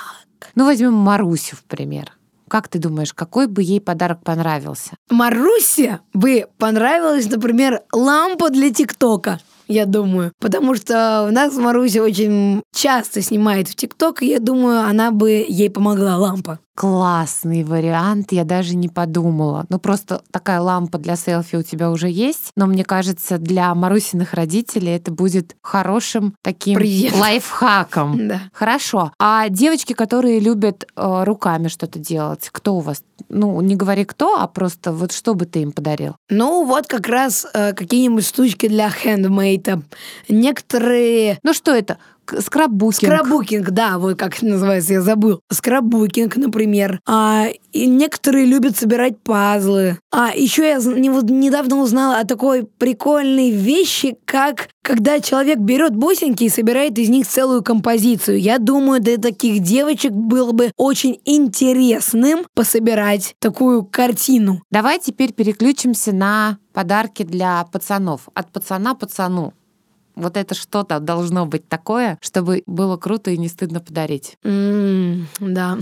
Ну, 0.53 0.65
возьмем 0.65 0.93
Марусю, 0.93 1.55
в 1.55 1.63
пример. 1.63 2.13
Как 2.47 2.67
ты 2.67 2.79
думаешь, 2.79 3.13
какой 3.13 3.47
бы 3.47 3.61
ей 3.61 3.81
подарок 3.81 4.23
понравился? 4.23 4.95
Марусе 5.09 5.99
бы 6.13 6.47
понравилась, 6.57 7.29
например, 7.29 7.81
лампа 7.91 8.49
для 8.49 8.71
ТикТока 8.71 9.39
я 9.67 9.85
думаю. 9.85 10.31
Потому 10.39 10.75
что 10.75 11.25
у 11.27 11.31
нас 11.31 11.55
Маруся 11.55 12.03
очень 12.03 12.61
часто 12.73 13.21
снимает 13.21 13.67
в 13.67 13.75
ТикТок, 13.75 14.21
и 14.21 14.27
я 14.27 14.39
думаю, 14.39 14.81
она 14.81 15.11
бы 15.11 15.45
ей 15.47 15.69
помогла 15.69 16.17
лампа. 16.17 16.59
Классный 16.77 17.63
вариант, 17.63 18.31
я 18.31 18.43
даже 18.43 18.75
не 18.75 18.87
подумала. 18.87 19.65
Ну 19.69 19.79
просто 19.79 20.21
такая 20.29 20.61
лампа 20.61 20.99
для 20.99 21.15
селфи 21.15 21.55
у 21.55 21.63
тебя 21.63 21.89
уже 21.89 22.07
есть, 22.07 22.51
но 22.55 22.67
мне 22.67 22.83
кажется, 22.83 23.39
для 23.39 23.73
Марусиных 23.73 24.35
родителей 24.35 24.91
это 24.95 25.11
будет 25.11 25.55
хорошим 25.63 26.35
таким 26.43 26.75
Привет. 26.75 27.15
лайфхаком. 27.15 28.15
Да. 28.27 28.41
Хорошо. 28.51 29.13
А 29.19 29.47
девочки, 29.49 29.93
которые 29.93 30.39
любят 30.39 30.85
э, 30.95 31.23
руками 31.23 31.67
что-то 31.67 31.97
делать, 31.97 32.49
кто 32.51 32.75
у 32.75 32.79
вас? 32.81 33.01
Ну, 33.29 33.59
не 33.61 33.75
говори 33.75 34.03
кто, 34.05 34.39
а 34.39 34.47
просто 34.47 34.91
вот 34.91 35.13
что 35.13 35.33
бы 35.33 35.45
ты 35.45 35.61
им 35.61 35.71
подарил? 35.71 36.15
Ну, 36.29 36.65
вот 36.65 36.87
как 36.87 37.07
раз 37.07 37.47
э, 37.53 37.73
какие-нибудь 37.73 38.27
штучки 38.27 38.67
для 38.67 38.89
хендмейда. 39.57 39.81
Некоторые... 40.29 41.39
Ну 41.43 41.53
что 41.53 41.75
это? 41.75 41.97
Скрапбукинг. 42.39 43.11
Скрапбукинг, 43.11 43.69
да, 43.71 43.97
вот 43.97 44.17
как 44.17 44.41
называется, 44.41 44.93
я 44.93 45.01
забыл. 45.01 45.41
Скрапбукинг, 45.51 46.35
например. 46.37 46.99
А, 47.05 47.47
и 47.71 47.85
некоторые 47.85 48.45
любят 48.45 48.77
собирать 48.77 49.19
пазлы. 49.19 49.97
А 50.11 50.31
еще 50.35 50.67
я 50.67 50.77
не, 50.77 51.09
вот 51.09 51.29
недавно 51.29 51.77
узнала 51.77 52.19
о 52.19 52.25
такой 52.25 52.65
прикольной 52.65 53.51
вещи, 53.51 54.17
как 54.25 54.69
когда 54.87 55.19
человек 55.19 55.59
берет 55.59 55.95
бусинки 55.95 56.45
и 56.45 56.49
собирает 56.49 56.97
из 56.97 57.09
них 57.09 57.27
целую 57.27 57.61
композицию. 57.61 58.39
Я 58.39 58.57
думаю, 58.57 59.01
для 59.01 59.17
таких 59.17 59.61
девочек 59.61 60.13
было 60.13 60.53
бы 60.53 60.71
очень 60.77 61.19
интересным 61.25 62.45
пособирать 62.53 63.35
такую 63.39 63.83
картину. 63.83 64.63
Давай 64.71 64.99
теперь 64.99 65.33
переключимся 65.33 66.13
на 66.13 66.57
подарки 66.71 67.23
для 67.23 67.65
пацанов. 67.65 68.29
От 68.33 68.51
пацана 68.51 68.95
пацану. 68.95 69.53
Вот 70.17 70.35
это 70.35 70.55
что-то 70.55 70.99
должно 70.99 71.45
быть 71.45 71.69
такое, 71.69 72.17
чтобы 72.21 72.63
было 72.65 72.97
круто 72.97 73.29
и 73.31 73.37
не 73.37 73.47
стыдно 73.47 73.79
подарить. 73.79 74.35
Mm, 74.43 75.25
да. 75.39 75.77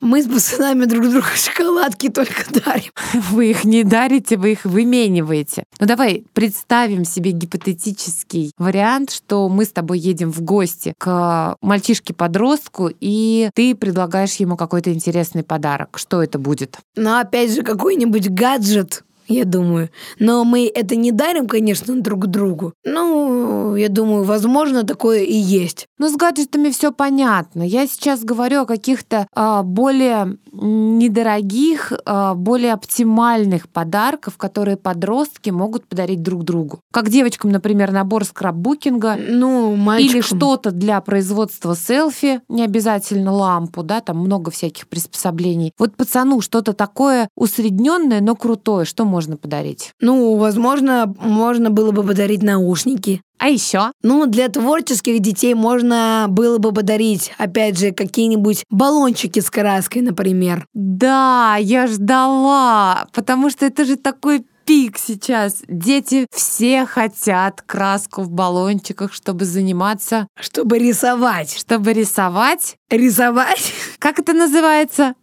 Мы 0.00 0.22
с 0.22 0.26
пацанами 0.26 0.84
друг 0.84 1.08
другу 1.10 1.26
шоколадки 1.34 2.10
только 2.10 2.44
дарим. 2.52 2.92
Вы 3.30 3.50
их 3.50 3.64
не 3.64 3.84
дарите, 3.84 4.36
вы 4.36 4.52
их 4.52 4.64
вымениваете. 4.64 5.64
Ну 5.78 5.86
давай 5.86 6.24
представим 6.32 7.04
себе 7.04 7.32
гипотетический 7.32 8.52
вариант, 8.56 9.10
что 9.10 9.48
мы 9.48 9.64
с 9.64 9.72
тобой 9.72 9.98
едем 9.98 10.32
в 10.32 10.40
гости 10.42 10.94
к 10.98 11.56
мальчишке-подростку, 11.60 12.90
и 13.00 13.50
ты 13.54 13.74
предлагаешь 13.74 14.34
ему 14.36 14.56
какой-то 14.56 14.92
интересный 14.92 15.42
подарок. 15.42 15.98
Что 15.98 16.22
это 16.22 16.38
будет? 16.38 16.78
Ну, 16.96 17.18
опять 17.18 17.54
же, 17.54 17.62
какой-нибудь 17.62 18.30
гаджет, 18.30 19.04
я 19.30 19.44
думаю. 19.44 19.90
Но 20.18 20.44
мы 20.44 20.66
это 20.66 20.96
не 20.96 21.12
дарим, 21.12 21.46
конечно, 21.46 22.00
друг 22.00 22.26
другу. 22.26 22.74
Ну, 22.84 23.76
я 23.76 23.88
думаю, 23.88 24.24
возможно, 24.24 24.84
такое 24.84 25.20
и 25.20 25.34
есть. 25.34 25.86
Ну, 25.98 26.08
с 26.08 26.16
гаджетами 26.16 26.70
все 26.70 26.92
понятно. 26.92 27.62
Я 27.62 27.86
сейчас 27.86 28.24
говорю 28.24 28.62
о 28.62 28.66
каких-то 28.66 29.26
а, 29.34 29.62
более 29.62 30.38
недорогих, 30.52 31.92
а, 32.04 32.34
более 32.34 32.72
оптимальных 32.72 33.68
подарков, 33.68 34.36
которые 34.36 34.76
подростки 34.76 35.50
могут 35.50 35.86
подарить 35.86 36.22
друг 36.22 36.44
другу. 36.44 36.80
Как 36.92 37.08
девочкам, 37.08 37.50
например, 37.50 37.92
набор 37.92 38.24
скраббукинга. 38.24 39.16
Ну, 39.16 39.76
мальчикам. 39.76 40.16
Или 40.16 40.20
что-то 40.22 40.70
для 40.72 41.00
производства 41.00 41.76
селфи, 41.76 42.40
не 42.48 42.64
обязательно 42.64 43.32
лампу, 43.32 43.82
да, 43.82 44.00
там 44.00 44.18
много 44.18 44.50
всяких 44.50 44.88
приспособлений. 44.88 45.72
Вот 45.78 45.96
пацану 45.96 46.40
что-то 46.40 46.72
такое 46.72 47.28
усредненное, 47.36 48.20
но 48.20 48.34
крутое, 48.34 48.84
что 48.84 49.04
можно 49.04 49.19
можно 49.20 49.36
подарить? 49.36 49.92
Ну, 50.00 50.36
возможно, 50.36 51.14
можно 51.18 51.68
было 51.68 51.90
бы 51.90 52.02
подарить 52.02 52.42
наушники. 52.42 53.20
А 53.38 53.48
еще? 53.48 53.92
Ну, 54.02 54.24
для 54.26 54.48
творческих 54.48 55.20
детей 55.20 55.52
можно 55.52 56.24
было 56.30 56.56
бы 56.56 56.72
подарить, 56.72 57.32
опять 57.36 57.78
же, 57.78 57.92
какие-нибудь 57.92 58.64
баллончики 58.70 59.40
с 59.40 59.50
краской, 59.50 60.00
например. 60.00 60.64
Да, 60.72 61.56
я 61.60 61.86
ждала, 61.86 63.08
потому 63.12 63.50
что 63.50 63.66
это 63.66 63.84
же 63.84 63.96
такой 63.96 64.46
пик 64.64 64.98
сейчас. 64.98 65.64
Дети 65.68 66.26
все 66.32 66.86
хотят 66.86 67.60
краску 67.60 68.22
в 68.22 68.30
баллончиках, 68.30 69.12
чтобы 69.12 69.44
заниматься... 69.44 70.28
Чтобы 70.38 70.78
рисовать. 70.78 71.58
Чтобы 71.58 71.92
рисовать. 71.92 72.76
Рисовать? 72.88 73.72
Как 74.00 74.18
это 74.18 74.32
называется? 74.32 75.14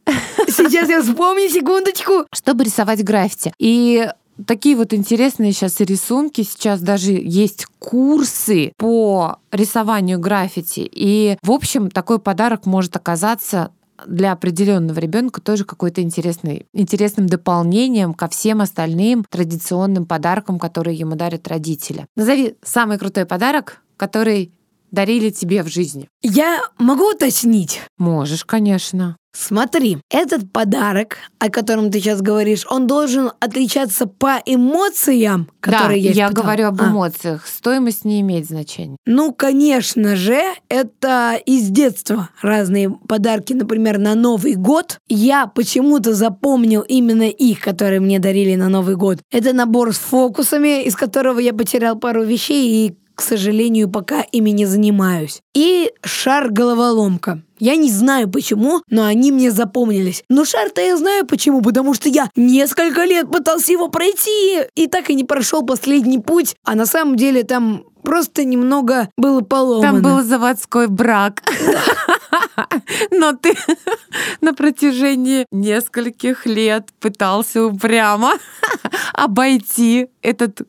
Сейчас 0.47 0.87
я 0.87 1.01
вспомню, 1.01 1.49
секундочку. 1.49 2.25
Чтобы 2.31 2.63
рисовать 2.63 3.03
граффити. 3.03 3.51
И 3.57 4.07
такие 4.45 4.75
вот 4.75 4.93
интересные 4.93 5.51
сейчас 5.51 5.79
рисунки. 5.79 6.43
Сейчас 6.43 6.79
даже 6.81 7.11
есть 7.11 7.65
курсы 7.79 8.71
по 8.77 9.39
рисованию 9.51 10.19
граффити. 10.19 10.87
И, 10.91 11.37
в 11.41 11.51
общем, 11.51 11.89
такой 11.89 12.19
подарок 12.19 12.67
может 12.67 12.95
оказаться 12.95 13.71
для 14.05 14.31
определенного 14.31 14.99
ребенка 14.99 15.41
тоже 15.41 15.65
какой-то 15.65 16.01
интересный, 16.03 16.67
интересным 16.71 17.25
дополнением 17.25 18.13
ко 18.13 18.27
всем 18.27 18.61
остальным 18.61 19.25
традиционным 19.27 20.05
подаркам, 20.05 20.59
которые 20.59 20.95
ему 20.95 21.15
дарят 21.15 21.47
родители. 21.47 22.05
Назови 22.15 22.55
самый 22.63 22.99
крутой 22.99 23.25
подарок, 23.25 23.81
который 23.97 24.51
дарили 24.91 25.29
тебе 25.29 25.63
в 25.63 25.67
жизни? 25.67 26.09
Я 26.21 26.61
могу 26.77 27.11
уточнить? 27.11 27.81
Можешь, 27.97 28.45
конечно. 28.45 29.17
Смотри, 29.39 29.99
этот 30.09 30.51
подарок, 30.51 31.17
о 31.37 31.49
котором 31.49 31.91
ты 31.91 31.99
сейчас 31.99 32.21
говоришь, 32.21 32.65
он 32.69 32.87
должен 32.87 33.31
отличаться 33.39 34.07
по 34.07 34.41
эмоциям, 34.43 35.47
которые 35.59 36.01
да, 36.01 36.09
я 36.09 36.25
я 36.27 36.29
говорю 36.31 36.67
об 36.67 36.81
а. 36.81 36.87
эмоциях. 36.87 37.45
Стоимость 37.45 38.03
не 38.03 38.21
имеет 38.21 38.47
значения. 38.47 38.97
Ну, 39.05 39.33
конечно 39.33 40.15
же, 40.15 40.41
это 40.69 41.39
из 41.45 41.69
детства 41.69 42.29
разные 42.41 42.89
подарки, 42.89 43.53
например, 43.53 43.99
на 43.99 44.15
Новый 44.15 44.55
год. 44.55 44.97
Я 45.07 45.45
почему-то 45.45 46.15
запомнил 46.15 46.81
именно 46.81 47.29
их, 47.29 47.59
которые 47.59 47.99
мне 47.99 48.17
дарили 48.17 48.55
на 48.55 48.69
Новый 48.69 48.95
год. 48.95 49.19
Это 49.31 49.53
набор 49.53 49.93
с 49.93 49.99
фокусами, 49.99 50.83
из 50.83 50.95
которого 50.95 51.37
я 51.37 51.53
потерял 51.53 51.95
пару 51.95 52.23
вещей 52.23 52.87
и 52.87 52.97
к 53.17 53.23
сожалению, 53.23 53.89
пока 53.89 54.21
ими 54.21 54.51
не 54.51 54.67
занимаюсь. 54.67 55.41
И 55.55 55.91
шар-головоломка. 56.03 57.41
Я 57.57 57.75
не 57.75 57.89
знаю 57.89 58.29
почему, 58.29 58.83
но 58.91 59.05
они 59.05 59.31
мне 59.31 59.49
запомнились. 59.49 60.23
Но 60.29 60.45
шар-то 60.45 60.81
я 60.81 60.95
знаю 60.95 61.25
почему, 61.25 61.63
потому 61.63 61.95
что 61.95 62.09
я 62.09 62.29
несколько 62.35 63.05
лет 63.05 63.31
пытался 63.31 63.71
его 63.71 63.87
пройти 63.87 64.61
и 64.75 64.85
так 64.85 65.09
и 65.09 65.15
не 65.15 65.23
прошел 65.23 65.65
последний 65.65 66.19
путь, 66.19 66.55
а 66.63 66.75
на 66.75 66.85
самом 66.85 67.15
деле 67.15 67.41
там 67.41 67.85
просто 68.03 68.43
немного 68.43 69.09
было 69.17 69.41
поломано. 69.41 69.93
Там 69.93 70.01
был 70.03 70.23
заводской 70.23 70.87
брак. 70.87 71.41
Но 73.11 73.33
ты 73.33 73.55
на 74.41 74.53
протяжении 74.53 75.47
нескольких 75.51 76.45
лет 76.45 76.89
пытался 76.99 77.65
упрямо 77.65 78.33
обойти 79.13 80.09
этот 80.21 80.61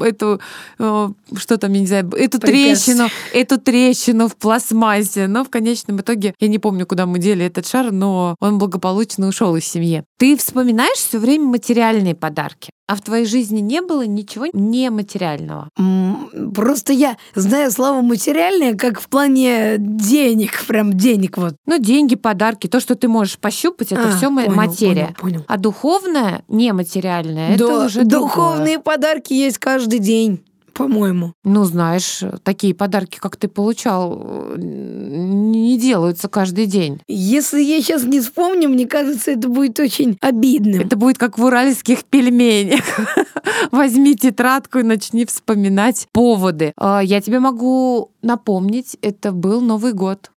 эту, 0.00 0.40
э, 0.78 1.08
что 1.36 1.58
там, 1.58 1.72
я 1.72 1.80
не 1.80 1.86
знаю, 1.86 2.10
эту 2.12 2.38
трещину, 2.38 3.08
эту 3.32 3.58
трещину 3.58 4.28
в 4.28 4.36
пластмассе. 4.36 5.26
Но 5.26 5.44
в 5.44 5.50
конечном 5.50 6.00
итоге, 6.00 6.34
я 6.38 6.48
не 6.48 6.58
помню, 6.58 6.86
куда 6.86 7.06
мы 7.06 7.18
дели 7.18 7.44
этот 7.44 7.66
шар, 7.66 7.92
но 7.92 8.36
он 8.40 8.58
благополучно 8.58 9.28
ушел 9.28 9.56
из 9.56 9.64
семьи. 9.64 10.04
Ты 10.18 10.36
вспоминаешь 10.36 10.98
все 10.98 11.18
время 11.18 11.46
материальные 11.46 12.14
подарки? 12.14 12.70
А 12.88 12.94
в 12.94 13.00
твоей 13.00 13.26
жизни 13.26 13.60
не 13.60 13.80
было 13.82 14.06
ничего 14.06 14.46
нематериального? 14.52 15.70
Просто 16.54 16.92
я 16.92 17.16
знаю 17.34 17.72
слово 17.72 18.00
материальное 18.00 18.74
как 18.74 19.00
в 19.00 19.08
плане 19.08 19.76
денег, 19.78 20.64
прям 20.66 20.92
денег 20.92 21.36
вот. 21.36 21.56
Ну, 21.66 21.78
деньги, 21.78 22.14
подарки, 22.14 22.68
то, 22.68 22.78
что 22.78 22.94
ты 22.94 23.08
можешь 23.08 23.38
пощупать, 23.38 23.90
это 23.90 24.08
а, 24.08 24.16
все 24.16 24.30
материя. 24.30 25.14
Понял, 25.18 25.38
понял. 25.38 25.44
А 25.48 25.56
духовное, 25.56 26.44
нематериальное, 26.48 27.56
да, 27.58 27.64
это 27.64 27.84
уже 27.86 28.04
Духовные 28.04 28.76
другое. 28.76 28.78
подарки 28.78 29.32
есть 29.32 29.58
каждый 29.58 29.98
день 29.98 30.45
по-моему. 30.76 31.32
Ну, 31.44 31.64
знаешь, 31.64 32.22
такие 32.42 32.74
подарки, 32.74 33.18
как 33.18 33.36
ты 33.36 33.48
получал, 33.48 34.54
не 34.56 35.78
делаются 35.78 36.28
каждый 36.28 36.66
день. 36.66 37.00
Если 37.08 37.62
я 37.62 37.80
сейчас 37.80 38.04
не 38.04 38.20
вспомню, 38.20 38.68
мне 38.68 38.86
кажется, 38.86 39.30
это 39.30 39.48
будет 39.48 39.80
очень 39.80 40.18
обидным. 40.20 40.82
Это 40.82 40.96
будет 40.96 41.18
как 41.18 41.38
в 41.38 41.44
уральских 41.44 42.04
пельменях. 42.04 42.84
Возьми 43.72 44.14
тетрадку 44.14 44.78
и 44.78 44.82
начни 44.82 45.24
вспоминать 45.24 46.06
поводы. 46.12 46.72
А, 46.76 47.00
я 47.00 47.20
тебе 47.20 47.40
могу 47.40 48.10
напомнить, 48.22 48.96
это 49.02 49.32
был 49.32 49.60
Новый 49.60 49.92
год. 49.92 50.30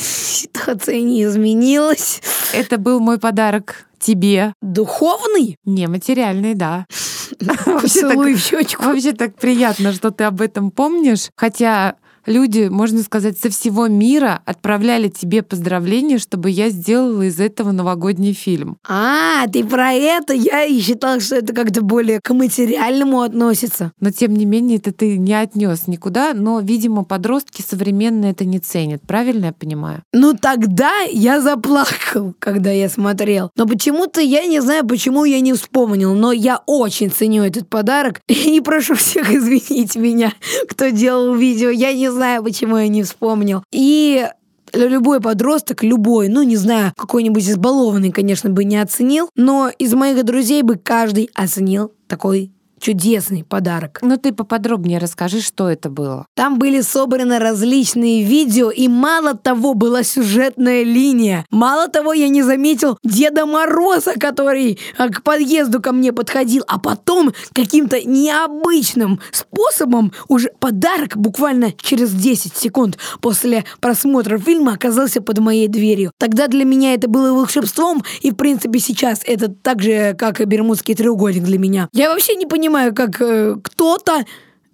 Ситуация 0.00 1.00
не 1.00 1.24
изменилась. 1.24 2.20
Это 2.52 2.78
был 2.78 3.00
мой 3.00 3.18
подарок 3.18 3.86
тебе. 3.98 4.52
Духовный? 4.60 5.56
Нематериальный, 5.64 6.54
да. 6.54 6.86
Поцелуй 7.64 8.34
в 8.34 8.40
щечку. 8.40 8.84
Вообще 8.84 9.12
так 9.12 9.36
приятно, 9.36 9.92
что 9.92 10.10
ты 10.10 10.24
об 10.24 10.40
этом 10.40 10.70
помнишь. 10.70 11.30
Хотя 11.36 11.96
люди, 12.26 12.68
можно 12.68 13.02
сказать, 13.02 13.38
со 13.38 13.50
всего 13.50 13.86
мира 13.88 14.42
отправляли 14.44 15.08
тебе 15.08 15.42
поздравления, 15.42 16.18
чтобы 16.18 16.50
я 16.50 16.70
сделала 16.70 17.22
из 17.22 17.40
этого 17.40 17.72
новогодний 17.72 18.32
фильм. 18.32 18.76
А, 18.88 19.46
ты 19.48 19.64
про 19.64 19.92
это? 19.92 20.34
Я 20.34 20.64
и 20.64 20.80
считала, 20.80 21.20
что 21.20 21.36
это 21.36 21.52
как-то 21.54 21.82
более 21.82 22.20
к 22.20 22.32
материальному 22.32 23.20
относится. 23.20 23.92
Но 24.00 24.10
тем 24.10 24.34
не 24.34 24.44
менее, 24.44 24.78
это 24.78 24.92
ты 24.92 25.18
не 25.18 25.34
отнес 25.34 25.86
никуда, 25.86 26.32
но, 26.34 26.60
видимо, 26.60 27.04
подростки 27.04 27.62
современные 27.62 28.32
это 28.32 28.44
не 28.44 28.58
ценят. 28.58 29.02
Правильно 29.06 29.46
я 29.46 29.52
понимаю? 29.52 30.02
Ну 30.12 30.34
тогда 30.34 30.92
я 31.10 31.40
заплакал, 31.40 32.34
когда 32.38 32.70
я 32.70 32.88
смотрел. 32.88 33.50
Но 33.56 33.66
почему-то 33.66 34.20
я 34.20 34.46
не 34.46 34.60
знаю, 34.60 34.86
почему 34.86 35.24
я 35.24 35.40
не 35.40 35.52
вспомнил, 35.52 36.14
но 36.14 36.32
я 36.32 36.60
очень 36.66 37.10
ценю 37.10 37.44
этот 37.44 37.68
подарок 37.68 38.20
и 38.28 38.60
прошу 38.60 38.94
всех 38.94 39.30
извинить 39.30 39.96
меня, 39.96 40.32
кто 40.68 40.88
делал 40.88 41.34
видео. 41.34 41.70
Я 41.70 41.92
не 41.92 42.10
знаю, 42.14 42.42
почему 42.42 42.76
я 42.76 42.88
не 42.88 43.02
вспомнил. 43.02 43.62
И 43.70 44.26
любой 44.72 45.20
подросток, 45.20 45.82
любой, 45.82 46.28
ну, 46.28 46.42
не 46.42 46.56
знаю, 46.56 46.92
какой-нибудь 46.96 47.48
избалованный, 47.48 48.10
конечно, 48.10 48.50
бы 48.50 48.64
не 48.64 48.76
оценил, 48.76 49.28
но 49.36 49.70
из 49.78 49.94
моих 49.94 50.24
друзей 50.24 50.62
бы 50.62 50.76
каждый 50.76 51.30
оценил 51.34 51.92
такой 52.08 52.52
чудесный 52.84 53.44
подарок. 53.44 54.00
Ну 54.02 54.18
ты 54.18 54.34
поподробнее 54.34 54.98
расскажи, 54.98 55.40
что 55.40 55.70
это 55.70 55.88
было. 55.88 56.26
Там 56.34 56.58
были 56.58 56.82
собраны 56.82 57.38
различные 57.38 58.22
видео, 58.22 58.70
и 58.70 58.88
мало 58.88 59.32
того, 59.32 59.72
была 59.72 60.02
сюжетная 60.02 60.82
линия. 60.82 61.46
Мало 61.50 61.88
того, 61.88 62.12
я 62.12 62.28
не 62.28 62.42
заметил 62.42 62.98
Деда 63.02 63.46
Мороза, 63.46 64.12
который 64.20 64.78
а, 64.98 65.08
к 65.08 65.22
подъезду 65.22 65.80
ко 65.80 65.92
мне 65.92 66.12
подходил, 66.12 66.62
а 66.68 66.78
потом 66.78 67.32
каким-то 67.54 68.02
необычным 68.06 69.18
способом 69.32 70.12
уже 70.28 70.50
подарок 70.60 71.16
буквально 71.16 71.72
через 71.72 72.12
10 72.12 72.54
секунд 72.54 72.98
после 73.22 73.64
просмотра 73.80 74.36
фильма 74.36 74.74
оказался 74.74 75.22
под 75.22 75.38
моей 75.38 75.68
дверью. 75.68 76.12
Тогда 76.18 76.48
для 76.48 76.66
меня 76.66 76.92
это 76.92 77.08
было 77.08 77.32
волшебством, 77.32 78.04
и 78.20 78.30
в 78.30 78.34
принципе 78.34 78.78
сейчас 78.78 79.22
это 79.24 79.48
так 79.48 79.80
же, 79.80 80.14
как 80.18 80.42
и 80.42 80.44
Бермудский 80.44 80.94
треугольник 80.94 81.44
для 81.44 81.58
меня. 81.58 81.88
Я 81.94 82.10
вообще 82.10 82.34
не 82.34 82.44
понимаю, 82.44 82.73
понимаю, 82.74 82.94
как 82.94 83.20
э, 83.20 83.56
кто-то 83.62 84.24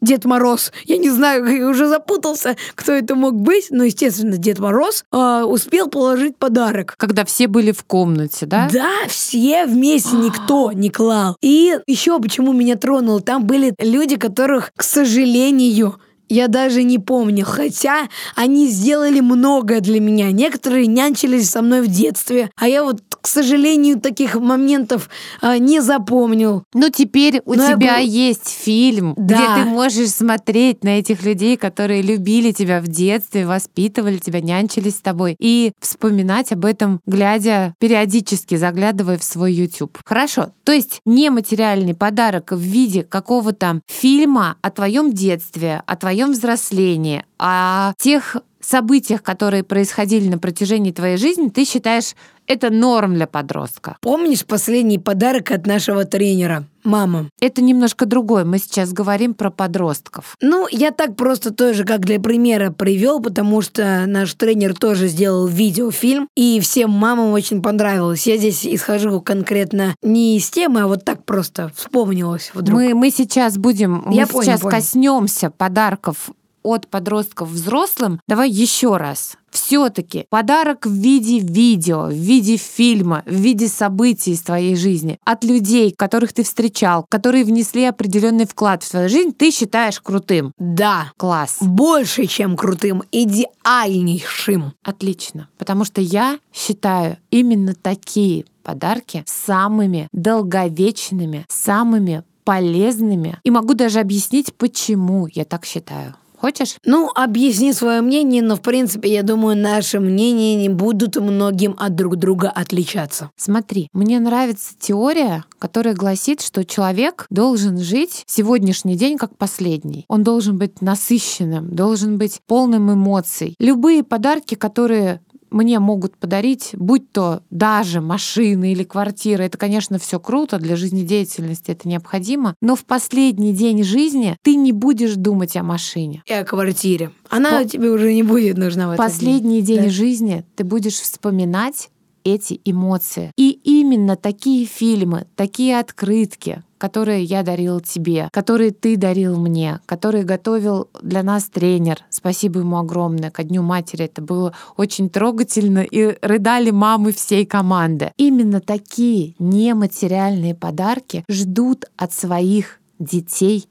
Дед 0.00 0.24
Мороз. 0.24 0.72
Я 0.86 0.96
не 0.96 1.10
знаю, 1.10 1.68
уже 1.68 1.86
запутался, 1.86 2.56
кто 2.74 2.92
это 2.92 3.14
мог 3.14 3.34
быть, 3.34 3.66
но, 3.68 3.84
естественно, 3.84 4.38
Дед 4.38 4.58
Мороз 4.58 5.04
э, 5.12 5.42
успел 5.46 5.88
положить 5.88 6.38
подарок. 6.38 6.94
Когда 6.96 7.26
все 7.26 7.46
были 7.46 7.72
в 7.72 7.84
комнате, 7.84 8.46
да? 8.46 8.70
Да, 8.72 8.88
все 9.08 9.66
вместе, 9.66 10.16
никто 10.16 10.72
не 10.74 10.88
клал. 10.88 11.36
И 11.42 11.78
еще 11.86 12.18
почему 12.18 12.54
меня 12.54 12.76
тронуло, 12.76 13.20
там 13.20 13.44
были 13.44 13.74
люди, 13.78 14.16
которых, 14.16 14.72
к 14.74 14.82
сожалению, 14.82 16.00
я 16.30 16.48
даже 16.48 16.84
не 16.84 16.98
помню, 16.98 17.44
хотя 17.44 18.08
они 18.36 18.68
сделали 18.68 19.20
многое 19.20 19.80
для 19.80 20.00
меня. 20.00 20.30
Некоторые 20.30 20.86
нянчились 20.86 21.50
со 21.50 21.60
мной 21.60 21.82
в 21.82 21.88
детстве, 21.88 22.50
а 22.56 22.68
я 22.68 22.84
вот, 22.84 23.02
к 23.20 23.26
сожалению, 23.26 24.00
таких 24.00 24.36
моментов 24.36 25.10
а, 25.42 25.58
не 25.58 25.80
запомнил. 25.80 26.64
Ну, 26.72 26.88
теперь 26.88 27.42
у 27.44 27.54
Но 27.54 27.66
тебя 27.66 27.96
был... 27.98 28.04
есть 28.04 28.48
фильм, 28.48 29.14
да. 29.16 29.34
где 29.34 29.62
ты 29.62 29.68
можешь 29.68 30.10
смотреть 30.10 30.84
на 30.84 31.00
этих 31.00 31.24
людей, 31.24 31.56
которые 31.56 32.00
любили 32.00 32.52
тебя 32.52 32.80
в 32.80 32.86
детстве, 32.86 33.46
воспитывали 33.46 34.18
тебя, 34.18 34.40
нянчились 34.40 34.96
с 34.96 35.00
тобой, 35.00 35.34
и 35.38 35.72
вспоминать 35.80 36.52
об 36.52 36.64
этом, 36.64 37.00
глядя 37.06 37.74
периодически, 37.80 38.54
заглядывая 38.54 39.18
в 39.18 39.24
свой 39.24 39.52
YouTube. 39.52 39.98
Хорошо, 40.04 40.52
то 40.64 40.72
есть 40.72 41.00
нематериальный 41.04 41.94
подарок 41.94 42.52
в 42.52 42.60
виде 42.60 43.02
какого-то 43.02 43.80
фильма 43.88 44.56
о 44.62 44.70
твоем 44.70 45.12
детстве, 45.12 45.82
о 45.86 45.96
твоем 45.96 46.19
твоем 46.20 46.32
взрослении, 46.32 47.24
о 47.38 47.94
тех 47.96 48.36
событиях, 48.60 49.22
которые 49.22 49.64
происходили 49.64 50.28
на 50.28 50.38
протяжении 50.38 50.92
твоей 50.92 51.16
жизни, 51.16 51.48
ты 51.48 51.64
считаешь 51.64 52.14
это 52.46 52.70
норм 52.70 53.14
для 53.14 53.28
подростка. 53.28 53.96
Помнишь 54.00 54.44
последний 54.44 54.98
подарок 54.98 55.52
от 55.52 55.66
нашего 55.66 56.04
тренера? 56.04 56.64
Мама. 56.82 57.28
Это 57.40 57.62
немножко 57.62 58.06
другое. 58.06 58.44
Мы 58.44 58.58
сейчас 58.58 58.92
говорим 58.92 59.34
про 59.34 59.50
подростков. 59.50 60.34
Ну, 60.40 60.66
я 60.70 60.90
так 60.90 61.14
просто 61.14 61.52
тоже 61.52 61.84
как 61.84 62.00
для 62.00 62.18
примера 62.18 62.70
привел, 62.70 63.20
потому 63.20 63.60
что 63.60 64.04
наш 64.06 64.34
тренер 64.34 64.74
тоже 64.74 65.06
сделал 65.08 65.46
видеофильм, 65.46 66.26
и 66.34 66.58
всем 66.60 66.90
мамам 66.90 67.32
очень 67.32 67.62
понравилось. 67.62 68.26
Я 68.26 68.36
здесь 68.36 68.66
исхожу 68.66 69.20
конкретно 69.20 69.94
не 70.02 70.36
из 70.36 70.50
темы, 70.50 70.80
а 70.80 70.86
вот 70.86 71.04
так 71.04 71.24
просто 71.24 71.70
вспомнилось 71.76 72.50
вдруг. 72.54 72.80
Мы, 72.80 72.94
мы 72.94 73.10
сейчас 73.10 73.58
будем, 73.58 74.02
я 74.10 74.22
мы 74.22 74.26
понял, 74.26 74.44
сейчас 74.44 74.60
понял. 74.60 74.76
коснемся 74.76 75.50
подарков 75.50 76.30
от 76.62 76.88
подростков 76.88 77.48
взрослым, 77.48 78.20
давай 78.26 78.50
еще 78.50 78.96
раз. 78.96 79.36
Все-таки 79.50 80.26
подарок 80.30 80.86
в 80.86 80.92
виде 80.92 81.40
видео, 81.40 82.06
в 82.06 82.12
виде 82.12 82.56
фильма, 82.56 83.22
в 83.26 83.34
виде 83.34 83.66
событий 83.68 84.32
из 84.32 84.42
твоей 84.42 84.76
жизни 84.76 85.18
от 85.24 85.42
людей, 85.42 85.92
которых 85.96 86.32
ты 86.32 86.44
встречал, 86.44 87.04
которые 87.08 87.44
внесли 87.44 87.84
определенный 87.84 88.46
вклад 88.46 88.82
в 88.82 88.90
твою 88.90 89.08
жизнь, 89.08 89.32
ты 89.32 89.50
считаешь 89.50 90.00
крутым. 90.00 90.52
Да. 90.58 91.12
Класс. 91.16 91.56
Больше, 91.60 92.26
чем 92.26 92.56
крутым, 92.56 93.02
идеальнейшим. 93.10 94.74
Отлично. 94.84 95.48
Потому 95.58 95.84
что 95.84 96.00
я 96.00 96.38
считаю 96.52 97.16
именно 97.30 97.74
такие 97.74 98.44
подарки 98.62 99.24
самыми 99.26 100.08
долговечными, 100.12 101.44
самыми 101.48 102.22
полезными. 102.44 103.38
И 103.42 103.50
могу 103.50 103.74
даже 103.74 104.00
объяснить, 104.00 104.54
почему 104.54 105.28
я 105.32 105.44
так 105.44 105.64
считаю. 105.64 106.14
Хочешь? 106.40 106.76
Ну, 106.86 107.10
объясни 107.14 107.74
свое 107.74 108.00
мнение, 108.00 108.42
но 108.42 108.56
в 108.56 108.62
принципе, 108.62 109.12
я 109.12 109.22
думаю, 109.22 109.58
наши 109.58 110.00
мнения 110.00 110.56
не 110.56 110.70
будут 110.70 111.16
многим 111.16 111.76
от 111.78 111.94
друг 111.94 112.16
друга 112.16 112.48
отличаться. 112.48 113.30
Смотри, 113.36 113.88
мне 113.92 114.18
нравится 114.20 114.72
теория, 114.78 115.44
которая 115.58 115.94
гласит, 115.94 116.40
что 116.40 116.64
человек 116.64 117.26
должен 117.28 117.78
жить 117.78 118.24
сегодняшний 118.26 118.96
день 118.96 119.18
как 119.18 119.36
последний. 119.36 120.06
Он 120.08 120.22
должен 120.22 120.56
быть 120.56 120.80
насыщенным, 120.80 121.74
должен 121.74 122.16
быть 122.16 122.40
полным 122.46 122.90
эмоций. 122.90 123.54
Любые 123.58 124.02
подарки, 124.02 124.54
которые 124.54 125.20
мне 125.50 125.78
могут 125.78 126.16
подарить, 126.16 126.70
будь 126.74 127.10
то 127.12 127.42
даже 127.50 128.00
машины 128.00 128.72
или 128.72 128.84
квартира, 128.84 129.42
это, 129.42 129.58
конечно, 129.58 129.98
все 129.98 130.18
круто, 130.20 130.58
для 130.58 130.76
жизнедеятельности 130.76 131.70
это 131.70 131.88
необходимо, 131.88 132.54
но 132.60 132.76
в 132.76 132.84
последний 132.84 133.52
день 133.52 133.82
жизни 133.84 134.36
ты 134.42 134.54
не 134.54 134.72
будешь 134.72 135.14
думать 135.14 135.56
о 135.56 135.62
машине. 135.62 136.22
И 136.26 136.32
о 136.32 136.44
квартире. 136.44 137.10
Она 137.28 137.60
Но 137.60 137.64
тебе 137.64 137.90
уже 137.90 138.12
не 138.12 138.22
будет 138.22 138.56
нужна 138.56 138.92
в 138.92 138.96
Последний 138.96 139.62
день, 139.62 139.76
день 139.78 139.84
да? 139.84 139.90
жизни 139.90 140.44
ты 140.56 140.64
будешь 140.64 141.00
вспоминать 141.00 141.90
эти 142.24 142.60
эмоции. 142.64 143.32
И 143.36 143.50
именно 143.50 144.16
такие 144.16 144.66
фильмы, 144.66 145.26
такие 145.36 145.78
открытки, 145.78 146.62
которые 146.80 147.22
я 147.22 147.42
дарил 147.42 147.80
тебе, 147.80 148.30
которые 148.32 148.70
ты 148.70 148.96
дарил 148.96 149.38
мне, 149.38 149.80
которые 149.84 150.24
готовил 150.24 150.88
для 151.02 151.22
нас 151.22 151.44
тренер. 151.44 151.98
Спасибо 152.08 152.60
ему 152.60 152.78
огромное. 152.78 153.30
Ко 153.30 153.44
Дню 153.44 153.62
матери 153.62 154.06
это 154.06 154.22
было 154.22 154.54
очень 154.78 155.10
трогательно, 155.10 155.80
и 155.80 156.16
рыдали 156.22 156.70
мамы 156.70 157.12
всей 157.12 157.44
команды. 157.44 158.12
Именно 158.16 158.60
такие 158.60 159.34
нематериальные 159.38 160.54
подарки 160.54 161.22
ждут 161.28 161.84
от 161.96 162.14
своих 162.14 162.80
детей 162.98 163.68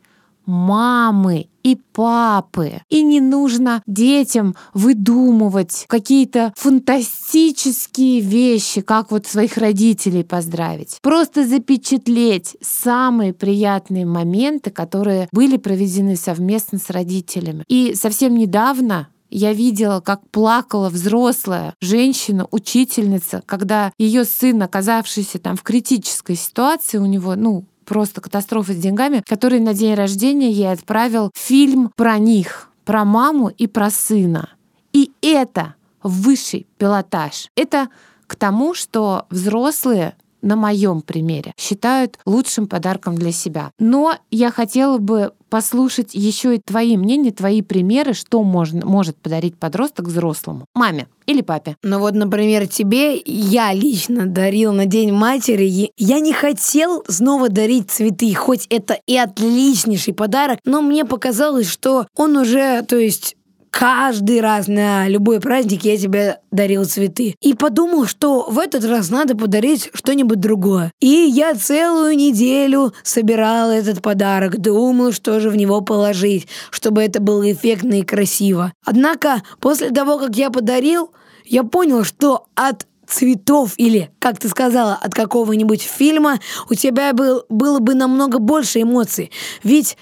мамы 0.49 1.47
и 1.63 1.75
папы. 1.75 2.81
И 2.89 3.03
не 3.03 3.21
нужно 3.21 3.83
детям 3.85 4.55
выдумывать 4.73 5.85
какие-то 5.87 6.53
фантастические 6.57 8.21
вещи, 8.21 8.81
как 8.81 9.11
вот 9.11 9.27
своих 9.27 9.57
родителей 9.57 10.23
поздравить. 10.23 10.97
Просто 11.01 11.45
запечатлеть 11.47 12.57
самые 12.61 13.33
приятные 13.33 14.05
моменты, 14.05 14.71
которые 14.71 15.29
были 15.31 15.57
проведены 15.57 16.15
совместно 16.15 16.79
с 16.79 16.89
родителями. 16.89 17.63
И 17.67 17.93
совсем 17.95 18.35
недавно 18.35 19.09
я 19.29 19.53
видела, 19.53 19.99
как 19.99 20.27
плакала 20.29 20.89
взрослая 20.89 21.75
женщина, 21.79 22.47
учительница, 22.51 23.43
когда 23.45 23.91
ее 23.97 24.25
сын, 24.25 24.61
оказавшийся 24.61 25.39
там 25.39 25.55
в 25.55 25.63
критической 25.63 26.35
ситуации, 26.35 26.97
у 26.97 27.05
него, 27.05 27.35
ну, 27.35 27.65
просто 27.89 28.21
катастрофа 28.21 28.73
с 28.73 28.77
деньгами, 28.77 29.23
который 29.27 29.59
на 29.59 29.73
день 29.73 29.95
рождения 29.95 30.51
ей 30.51 30.71
отправил 30.71 31.31
фильм 31.35 31.91
про 31.95 32.19
них, 32.19 32.69
про 32.85 33.03
маму 33.03 33.49
и 33.49 33.65
про 33.65 33.89
сына. 33.89 34.49
И 34.93 35.11
это 35.21 35.73
высший 36.03 36.67
пилотаж. 36.77 37.47
Это 37.55 37.89
к 38.27 38.35
тому, 38.35 38.75
что 38.75 39.25
взрослые 39.31 40.15
на 40.41 40.55
моем 40.55 41.01
примере 41.01 41.53
считают 41.57 42.17
лучшим 42.25 42.67
подарком 42.67 43.15
для 43.15 43.31
себя. 43.31 43.71
Но 43.79 44.15
я 44.31 44.51
хотела 44.51 44.97
бы 44.97 45.31
послушать 45.49 46.13
еще 46.13 46.55
и 46.55 46.61
твои 46.63 46.95
мнения, 46.95 47.31
твои 47.31 47.61
примеры, 47.61 48.13
что 48.13 48.43
можно, 48.43 48.85
может 48.85 49.17
подарить 49.17 49.57
подросток 49.57 50.05
взрослому, 50.07 50.65
маме 50.75 51.07
или 51.25 51.41
папе. 51.41 51.75
Ну 51.83 51.99
вот, 51.99 52.13
например, 52.13 52.67
тебе 52.67 53.17
я 53.17 53.73
лично 53.73 54.25
дарил 54.27 54.73
на 54.73 54.85
День 54.85 55.11
матери. 55.11 55.91
Я 55.97 56.19
не 56.19 56.33
хотел 56.33 57.03
снова 57.07 57.49
дарить 57.49 57.91
цветы, 57.91 58.33
хоть 58.33 58.65
это 58.69 58.99
и 59.05 59.17
отличнейший 59.17 60.13
подарок, 60.13 60.59
но 60.65 60.81
мне 60.81 61.05
показалось, 61.05 61.69
что 61.69 62.07
он 62.15 62.37
уже, 62.37 62.83
то 62.83 62.97
есть 62.97 63.35
каждый 63.79 64.41
раз 64.41 64.67
на 64.67 65.07
любой 65.07 65.39
праздник 65.39 65.85
я 65.85 65.97
тебе 65.97 66.39
дарил 66.51 66.83
цветы. 66.83 67.35
И 67.39 67.53
подумал, 67.53 68.07
что 68.07 68.49
в 68.49 68.59
этот 68.59 68.83
раз 68.83 69.09
надо 69.09 69.37
подарить 69.37 69.89
что-нибудь 69.93 70.41
другое. 70.41 70.91
И 70.99 71.07
я 71.07 71.55
целую 71.55 72.17
неделю 72.17 72.93
собирал 73.03 73.71
этот 73.71 74.01
подарок, 74.01 74.57
думал, 74.57 75.13
что 75.13 75.39
же 75.39 75.49
в 75.49 75.55
него 75.55 75.79
положить, 75.79 76.49
чтобы 76.71 77.01
это 77.01 77.21
было 77.21 77.49
эффектно 77.49 77.99
и 77.99 78.03
красиво. 78.03 78.73
Однако, 78.85 79.43
после 79.61 79.91
того, 79.91 80.19
как 80.19 80.35
я 80.35 80.49
подарил, 80.49 81.11
я 81.45 81.63
понял, 81.63 82.03
что 82.03 82.47
от 82.55 82.85
цветов 83.09 83.73
или, 83.77 84.11
как 84.19 84.39
ты 84.39 84.47
сказала, 84.49 84.93
от 84.93 85.13
какого-нибудь 85.13 85.81
фильма, 85.81 86.39
у 86.69 86.75
тебя 86.75 87.13
был, 87.13 87.43
было 87.49 87.79
бы 87.79 87.95
намного 87.95 88.39
больше 88.39 88.81
эмоций. 88.81 89.31
Ведь 89.63 89.97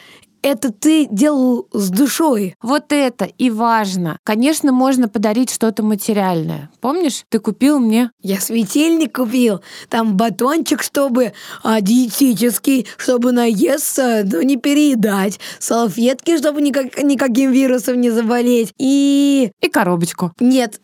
это 0.48 0.72
ты 0.72 1.08
делал 1.12 1.68
с 1.74 1.90
душой. 1.90 2.56
Вот 2.62 2.92
это 2.94 3.26
и 3.26 3.50
важно. 3.50 4.18
Конечно, 4.24 4.72
можно 4.72 5.10
подарить 5.10 5.52
что-то 5.52 5.84
материальное. 5.84 6.70
Помнишь, 6.80 7.26
ты 7.30 7.40
купил 7.40 7.80
мне? 7.80 8.12
Я 8.22 8.40
светильник 8.40 9.18
купил. 9.18 9.62
Там 9.90 10.16
батончик, 10.16 10.82
чтобы 10.82 11.34
а, 11.64 11.82
диетический, 11.82 12.88
чтобы 12.98 13.34
наесться, 13.34 14.24
но 14.24 14.42
не 14.42 14.56
переедать. 14.58 15.40
Салфетки, 15.60 16.38
чтобы 16.38 16.62
никак, 16.62 17.02
никаким 17.04 17.52
вирусом 17.52 18.00
не 18.00 18.10
заболеть. 18.10 18.74
И... 18.78 19.52
И 19.62 19.70
коробочку. 19.70 20.32
Нет, 20.40 20.80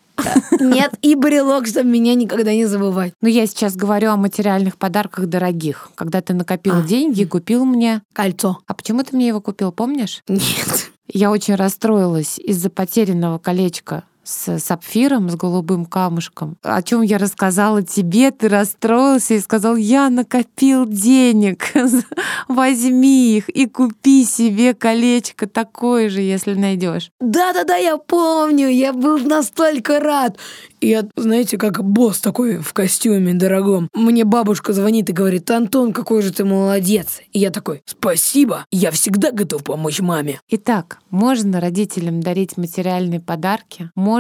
нет, 0.60 0.94
и 1.02 1.16
брелок, 1.16 1.68
чтобы 1.68 1.90
меня 1.90 2.16
никогда 2.16 2.54
не 2.54 2.66
забывать. 2.66 3.14
Но 3.22 3.28
я 3.28 3.48
сейчас 3.48 3.76
говорю 3.76 4.12
о 4.12 4.18
материальных 4.18 4.78
подарках 4.78 5.28
дорогих. 5.28 5.90
Когда 5.96 6.22
ты 6.22 6.34
накопил 6.34 6.78
а. 6.78 6.82
деньги 6.82 7.22
и 7.22 7.26
купил 7.26 7.66
мне... 7.66 8.02
Кольцо. 8.14 8.60
А 8.68 8.74
почему 8.74 9.04
ты 9.04 9.16
мне 9.16 9.28
его 9.28 9.42
купил, 9.42 9.72
помнишь? 9.72 10.22
Нет. 10.28 10.92
Я 11.08 11.32
очень 11.32 11.56
расстроилась 11.56 12.40
из-за 12.40 12.70
потерянного 12.70 13.38
колечка 13.38 14.04
с 14.24 14.60
сапфиром, 14.60 15.30
с 15.30 15.36
голубым 15.36 15.86
камушком, 15.86 16.58
о 16.64 16.82
чем 16.82 17.02
я 17.02 17.18
рассказала 17.18 17.84
тебе, 17.84 18.32
ты 18.32 18.48
расстроился 18.48 19.34
и 19.34 19.40
сказал, 19.40 19.76
я 19.76 20.10
накопил 20.10 20.86
денег, 20.86 21.74
возьми 22.48 23.38
их 23.38 23.50
и 23.50 23.68
купи 23.68 24.24
себе 24.26 24.74
колечко 24.74 25.48
такое 25.48 26.10
же, 26.10 26.22
если 26.22 26.54
найдешь. 26.54 27.12
Да-да-да, 27.20 27.76
я 27.76 27.98
помню, 27.98 28.70
я 28.70 28.94
был 28.94 29.20
настолько 29.20 30.00
рад. 30.00 30.38
Я, 30.82 31.08
знаете, 31.16 31.58
как 31.58 31.82
босс 31.84 32.20
такой 32.20 32.58
в 32.58 32.74
костюме 32.74 33.34
дорогом. 33.34 33.88
Мне 33.94 34.26
бабушка 34.26 34.74
звонит 34.74 35.10
и 35.10 35.14
говорит, 35.14 35.50
Антон, 35.50 35.94
какой 35.94 36.22
же 36.22 36.34
ты 36.34 36.44
молодец. 36.44 37.22
И 37.32 37.40
я 37.40 37.52
такой, 37.52 37.84
спасибо, 37.86 38.66
я 38.70 38.92
всегда 38.92 39.32
готов 39.32 39.64
помочь 39.64 40.02
маме. 40.02 40.42
Итак, 40.50 41.00
можно 41.10 41.62
родителям 41.62 42.22
дарить 42.22 42.58
материальные 42.58 43.22
подарки, 43.22 43.92
можно 43.96 44.13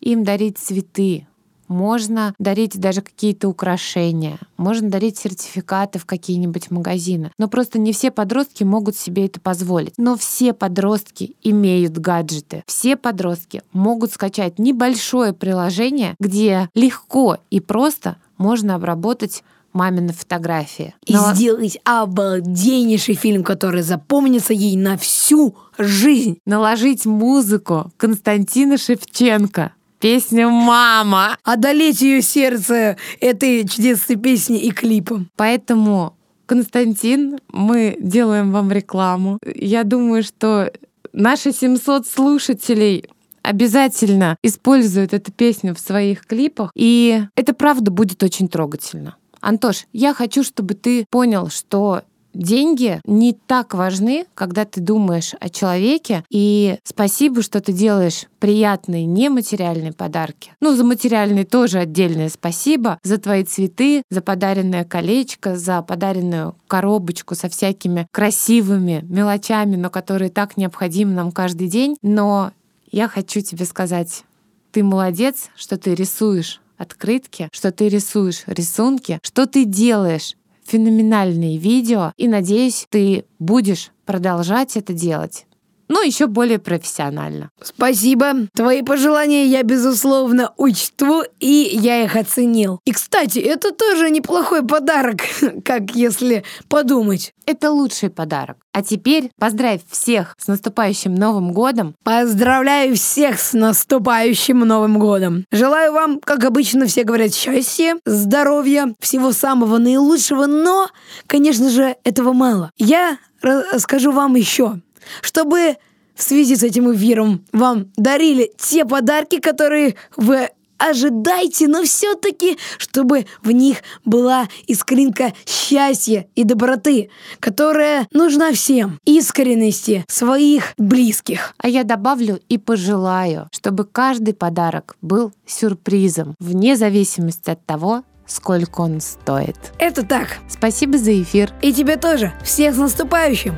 им 0.00 0.24
дарить 0.24 0.58
цветы, 0.58 1.26
можно 1.68 2.34
дарить 2.38 2.78
даже 2.78 3.00
какие-то 3.00 3.48
украшения, 3.48 4.38
можно 4.56 4.90
дарить 4.90 5.18
сертификаты 5.18 5.98
в 5.98 6.06
какие-нибудь 6.06 6.70
магазины. 6.70 7.30
Но 7.38 7.48
просто 7.48 7.78
не 7.78 7.92
все 7.92 8.10
подростки 8.10 8.64
могут 8.64 8.96
себе 8.96 9.26
это 9.26 9.40
позволить. 9.40 9.94
Но 9.96 10.16
все 10.16 10.52
подростки 10.52 11.36
имеют 11.42 11.98
гаджеты. 11.98 12.62
Все 12.66 12.96
подростки 12.96 13.62
могут 13.72 14.12
скачать 14.12 14.58
небольшое 14.58 15.32
приложение, 15.32 16.16
где 16.20 16.68
легко 16.74 17.38
и 17.50 17.60
просто 17.60 18.16
можно 18.36 18.74
обработать 18.74 19.42
мамины 19.74 20.12
фотографии. 20.12 20.94
Но... 21.08 21.30
И 21.30 21.34
сделать 21.34 21.78
обалденнейший 21.84 23.14
фильм, 23.14 23.44
который 23.44 23.82
запомнится 23.82 24.54
ей 24.54 24.76
на 24.76 24.96
всю 24.96 25.56
жизнь. 25.76 26.38
Наложить 26.46 27.04
музыку 27.04 27.92
Константина 27.96 28.78
Шевченко 28.78 29.72
песня 29.98 30.48
«Мама». 30.48 31.38
Одолеть 31.44 32.02
ее 32.02 32.22
сердце 32.22 32.96
этой 33.20 33.66
чудесной 33.66 34.16
песни 34.16 34.58
и 34.58 34.70
клипом. 34.70 35.30
Поэтому, 35.36 36.14
Константин, 36.46 37.38
мы 37.48 37.96
делаем 37.98 38.52
вам 38.52 38.70
рекламу. 38.70 39.38
Я 39.54 39.82
думаю, 39.84 40.22
что 40.22 40.70
наши 41.14 41.52
700 41.52 42.06
слушателей 42.06 43.08
обязательно 43.40 44.36
используют 44.42 45.12
эту 45.12 45.32
песню 45.32 45.74
в 45.74 45.78
своих 45.78 46.26
клипах, 46.26 46.70
и 46.74 47.22
это 47.36 47.54
правда 47.54 47.90
будет 47.90 48.22
очень 48.22 48.48
трогательно. 48.48 49.16
Антош, 49.44 49.86
я 49.92 50.14
хочу, 50.14 50.42
чтобы 50.42 50.74
ты 50.74 51.04
понял, 51.10 51.48
что 51.50 52.02
деньги 52.32 53.00
не 53.04 53.32
так 53.32 53.74
важны, 53.74 54.26
когда 54.34 54.64
ты 54.64 54.80
думаешь 54.80 55.34
о 55.38 55.48
человеке. 55.48 56.24
И 56.30 56.78
спасибо, 56.82 57.42
что 57.42 57.60
ты 57.60 57.72
делаешь 57.72 58.26
приятные 58.40 59.04
нематериальные 59.04 59.92
подарки. 59.92 60.52
Ну, 60.60 60.74
за 60.74 60.82
материальные 60.84 61.44
тоже 61.44 61.78
отдельное 61.78 62.28
спасибо. 62.28 62.98
За 63.04 63.18
твои 63.18 63.44
цветы, 63.44 64.02
за 64.10 64.20
подаренное 64.20 64.84
колечко, 64.84 65.56
за 65.56 65.82
подаренную 65.82 66.56
коробочку 66.66 67.34
со 67.34 67.48
всякими 67.48 68.06
красивыми 68.10 69.04
мелочами, 69.08 69.76
но 69.76 69.90
которые 69.90 70.30
так 70.30 70.56
необходимы 70.56 71.12
нам 71.12 71.30
каждый 71.32 71.68
день. 71.68 71.96
Но 72.02 72.52
я 72.90 73.08
хочу 73.08 73.40
тебе 73.40 73.64
сказать, 73.64 74.24
ты 74.72 74.82
молодец, 74.82 75.50
что 75.54 75.76
ты 75.76 75.94
рисуешь 75.94 76.60
открытки, 76.84 77.48
что 77.52 77.72
ты 77.72 77.88
рисуешь 77.88 78.44
рисунки, 78.46 79.18
что 79.22 79.46
ты 79.46 79.64
делаешь 79.64 80.36
феноменальные 80.64 81.58
видео, 81.58 82.12
и 82.16 82.28
надеюсь, 82.28 82.86
ты 82.88 83.24
будешь 83.38 83.90
продолжать 84.06 84.76
это 84.76 84.92
делать 84.92 85.46
но 85.88 86.02
еще 86.02 86.26
более 86.26 86.58
профессионально. 86.58 87.50
Спасибо. 87.62 88.48
Твои 88.54 88.82
пожелания 88.82 89.46
я, 89.46 89.62
безусловно, 89.62 90.52
учту, 90.56 91.24
и 91.40 91.70
я 91.72 92.04
их 92.04 92.16
оценил. 92.16 92.80
И, 92.84 92.92
кстати, 92.92 93.38
это 93.38 93.72
тоже 93.72 94.10
неплохой 94.10 94.64
подарок, 94.66 95.20
как 95.64 95.94
если 95.94 96.44
подумать. 96.68 97.32
Это 97.46 97.70
лучший 97.70 98.08
подарок. 98.08 98.56
А 98.72 98.82
теперь 98.82 99.30
поздравь 99.38 99.82
всех 99.88 100.34
с 100.38 100.46
наступающим 100.46 101.14
Новым 101.14 101.52
годом. 101.52 101.94
Поздравляю 102.02 102.96
всех 102.96 103.38
с 103.38 103.52
наступающим 103.52 104.60
Новым 104.60 104.98
годом. 104.98 105.44
Желаю 105.52 105.92
вам, 105.92 106.20
как 106.20 106.44
обычно 106.44 106.86
все 106.86 107.04
говорят, 107.04 107.34
счастья, 107.34 107.96
здоровья, 108.06 108.94
всего 108.98 109.32
самого 109.32 109.78
наилучшего, 109.78 110.46
но, 110.46 110.88
конечно 111.26 111.68
же, 111.70 111.96
этого 112.04 112.32
мало. 112.32 112.70
Я 112.78 113.18
расскажу 113.42 114.10
вам 114.10 114.36
еще 114.36 114.80
чтобы 115.20 115.76
в 116.14 116.22
связи 116.22 116.56
с 116.56 116.62
этим 116.62 116.94
эфиром 116.94 117.44
вам 117.52 117.90
дарили 117.96 118.52
те 118.58 118.84
подарки, 118.84 119.40
которые 119.40 119.96
вы 120.16 120.48
ожидаете, 120.78 121.68
но 121.68 121.82
все-таки, 121.82 122.58
чтобы 122.78 123.26
в 123.42 123.50
них 123.50 123.78
была 124.04 124.48
искринка 124.66 125.32
счастья 125.46 126.26
и 126.34 126.44
доброты, 126.44 127.10
которая 127.40 128.06
нужна 128.12 128.52
всем, 128.52 128.98
искренности 129.04 130.04
своих 130.08 130.74
близких. 130.76 131.54
А 131.58 131.68
я 131.68 131.84
добавлю 131.84 132.40
и 132.48 132.58
пожелаю, 132.58 133.48
чтобы 133.52 133.84
каждый 133.84 134.34
подарок 134.34 134.96
был 135.00 135.32
сюрпризом, 135.46 136.34
вне 136.38 136.76
зависимости 136.76 137.50
от 137.50 137.64
того, 137.64 138.02
сколько 138.26 138.80
он 138.80 139.00
стоит. 139.00 139.56
Это 139.78 140.04
так. 140.04 140.38
Спасибо 140.48 140.98
за 140.98 141.20
эфир. 141.22 141.52
И 141.62 141.72
тебе 141.72 141.96
тоже. 141.96 142.32
Всех 142.42 142.74
с 142.74 142.78
наступающим! 142.78 143.54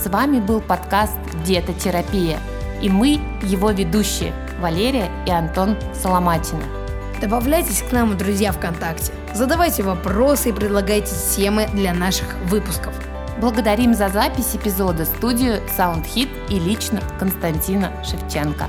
С 0.00 0.08
вами 0.08 0.38
был 0.38 0.60
подкаст 0.60 1.18
«Диетотерапия» 1.44 2.38
и 2.80 2.88
мы, 2.88 3.20
его 3.42 3.72
ведущие, 3.72 4.32
Валерия 4.60 5.10
и 5.26 5.30
Антон 5.30 5.76
Соломатина. 5.92 6.62
Добавляйтесь 7.20 7.82
к 7.82 7.90
нам, 7.90 8.16
друзья, 8.16 8.52
ВКонтакте. 8.52 9.12
Задавайте 9.34 9.82
вопросы 9.82 10.50
и 10.50 10.52
предлагайте 10.52 11.12
темы 11.34 11.66
для 11.74 11.92
наших 11.92 12.36
выпусков. 12.44 12.94
Благодарим 13.40 13.92
за 13.92 14.08
запись 14.08 14.54
эпизода 14.54 15.04
студию 15.04 15.60
SoundHit 15.76 16.28
и 16.48 16.60
лично 16.60 17.02
Константина 17.18 17.92
Шевченко. 18.04 18.66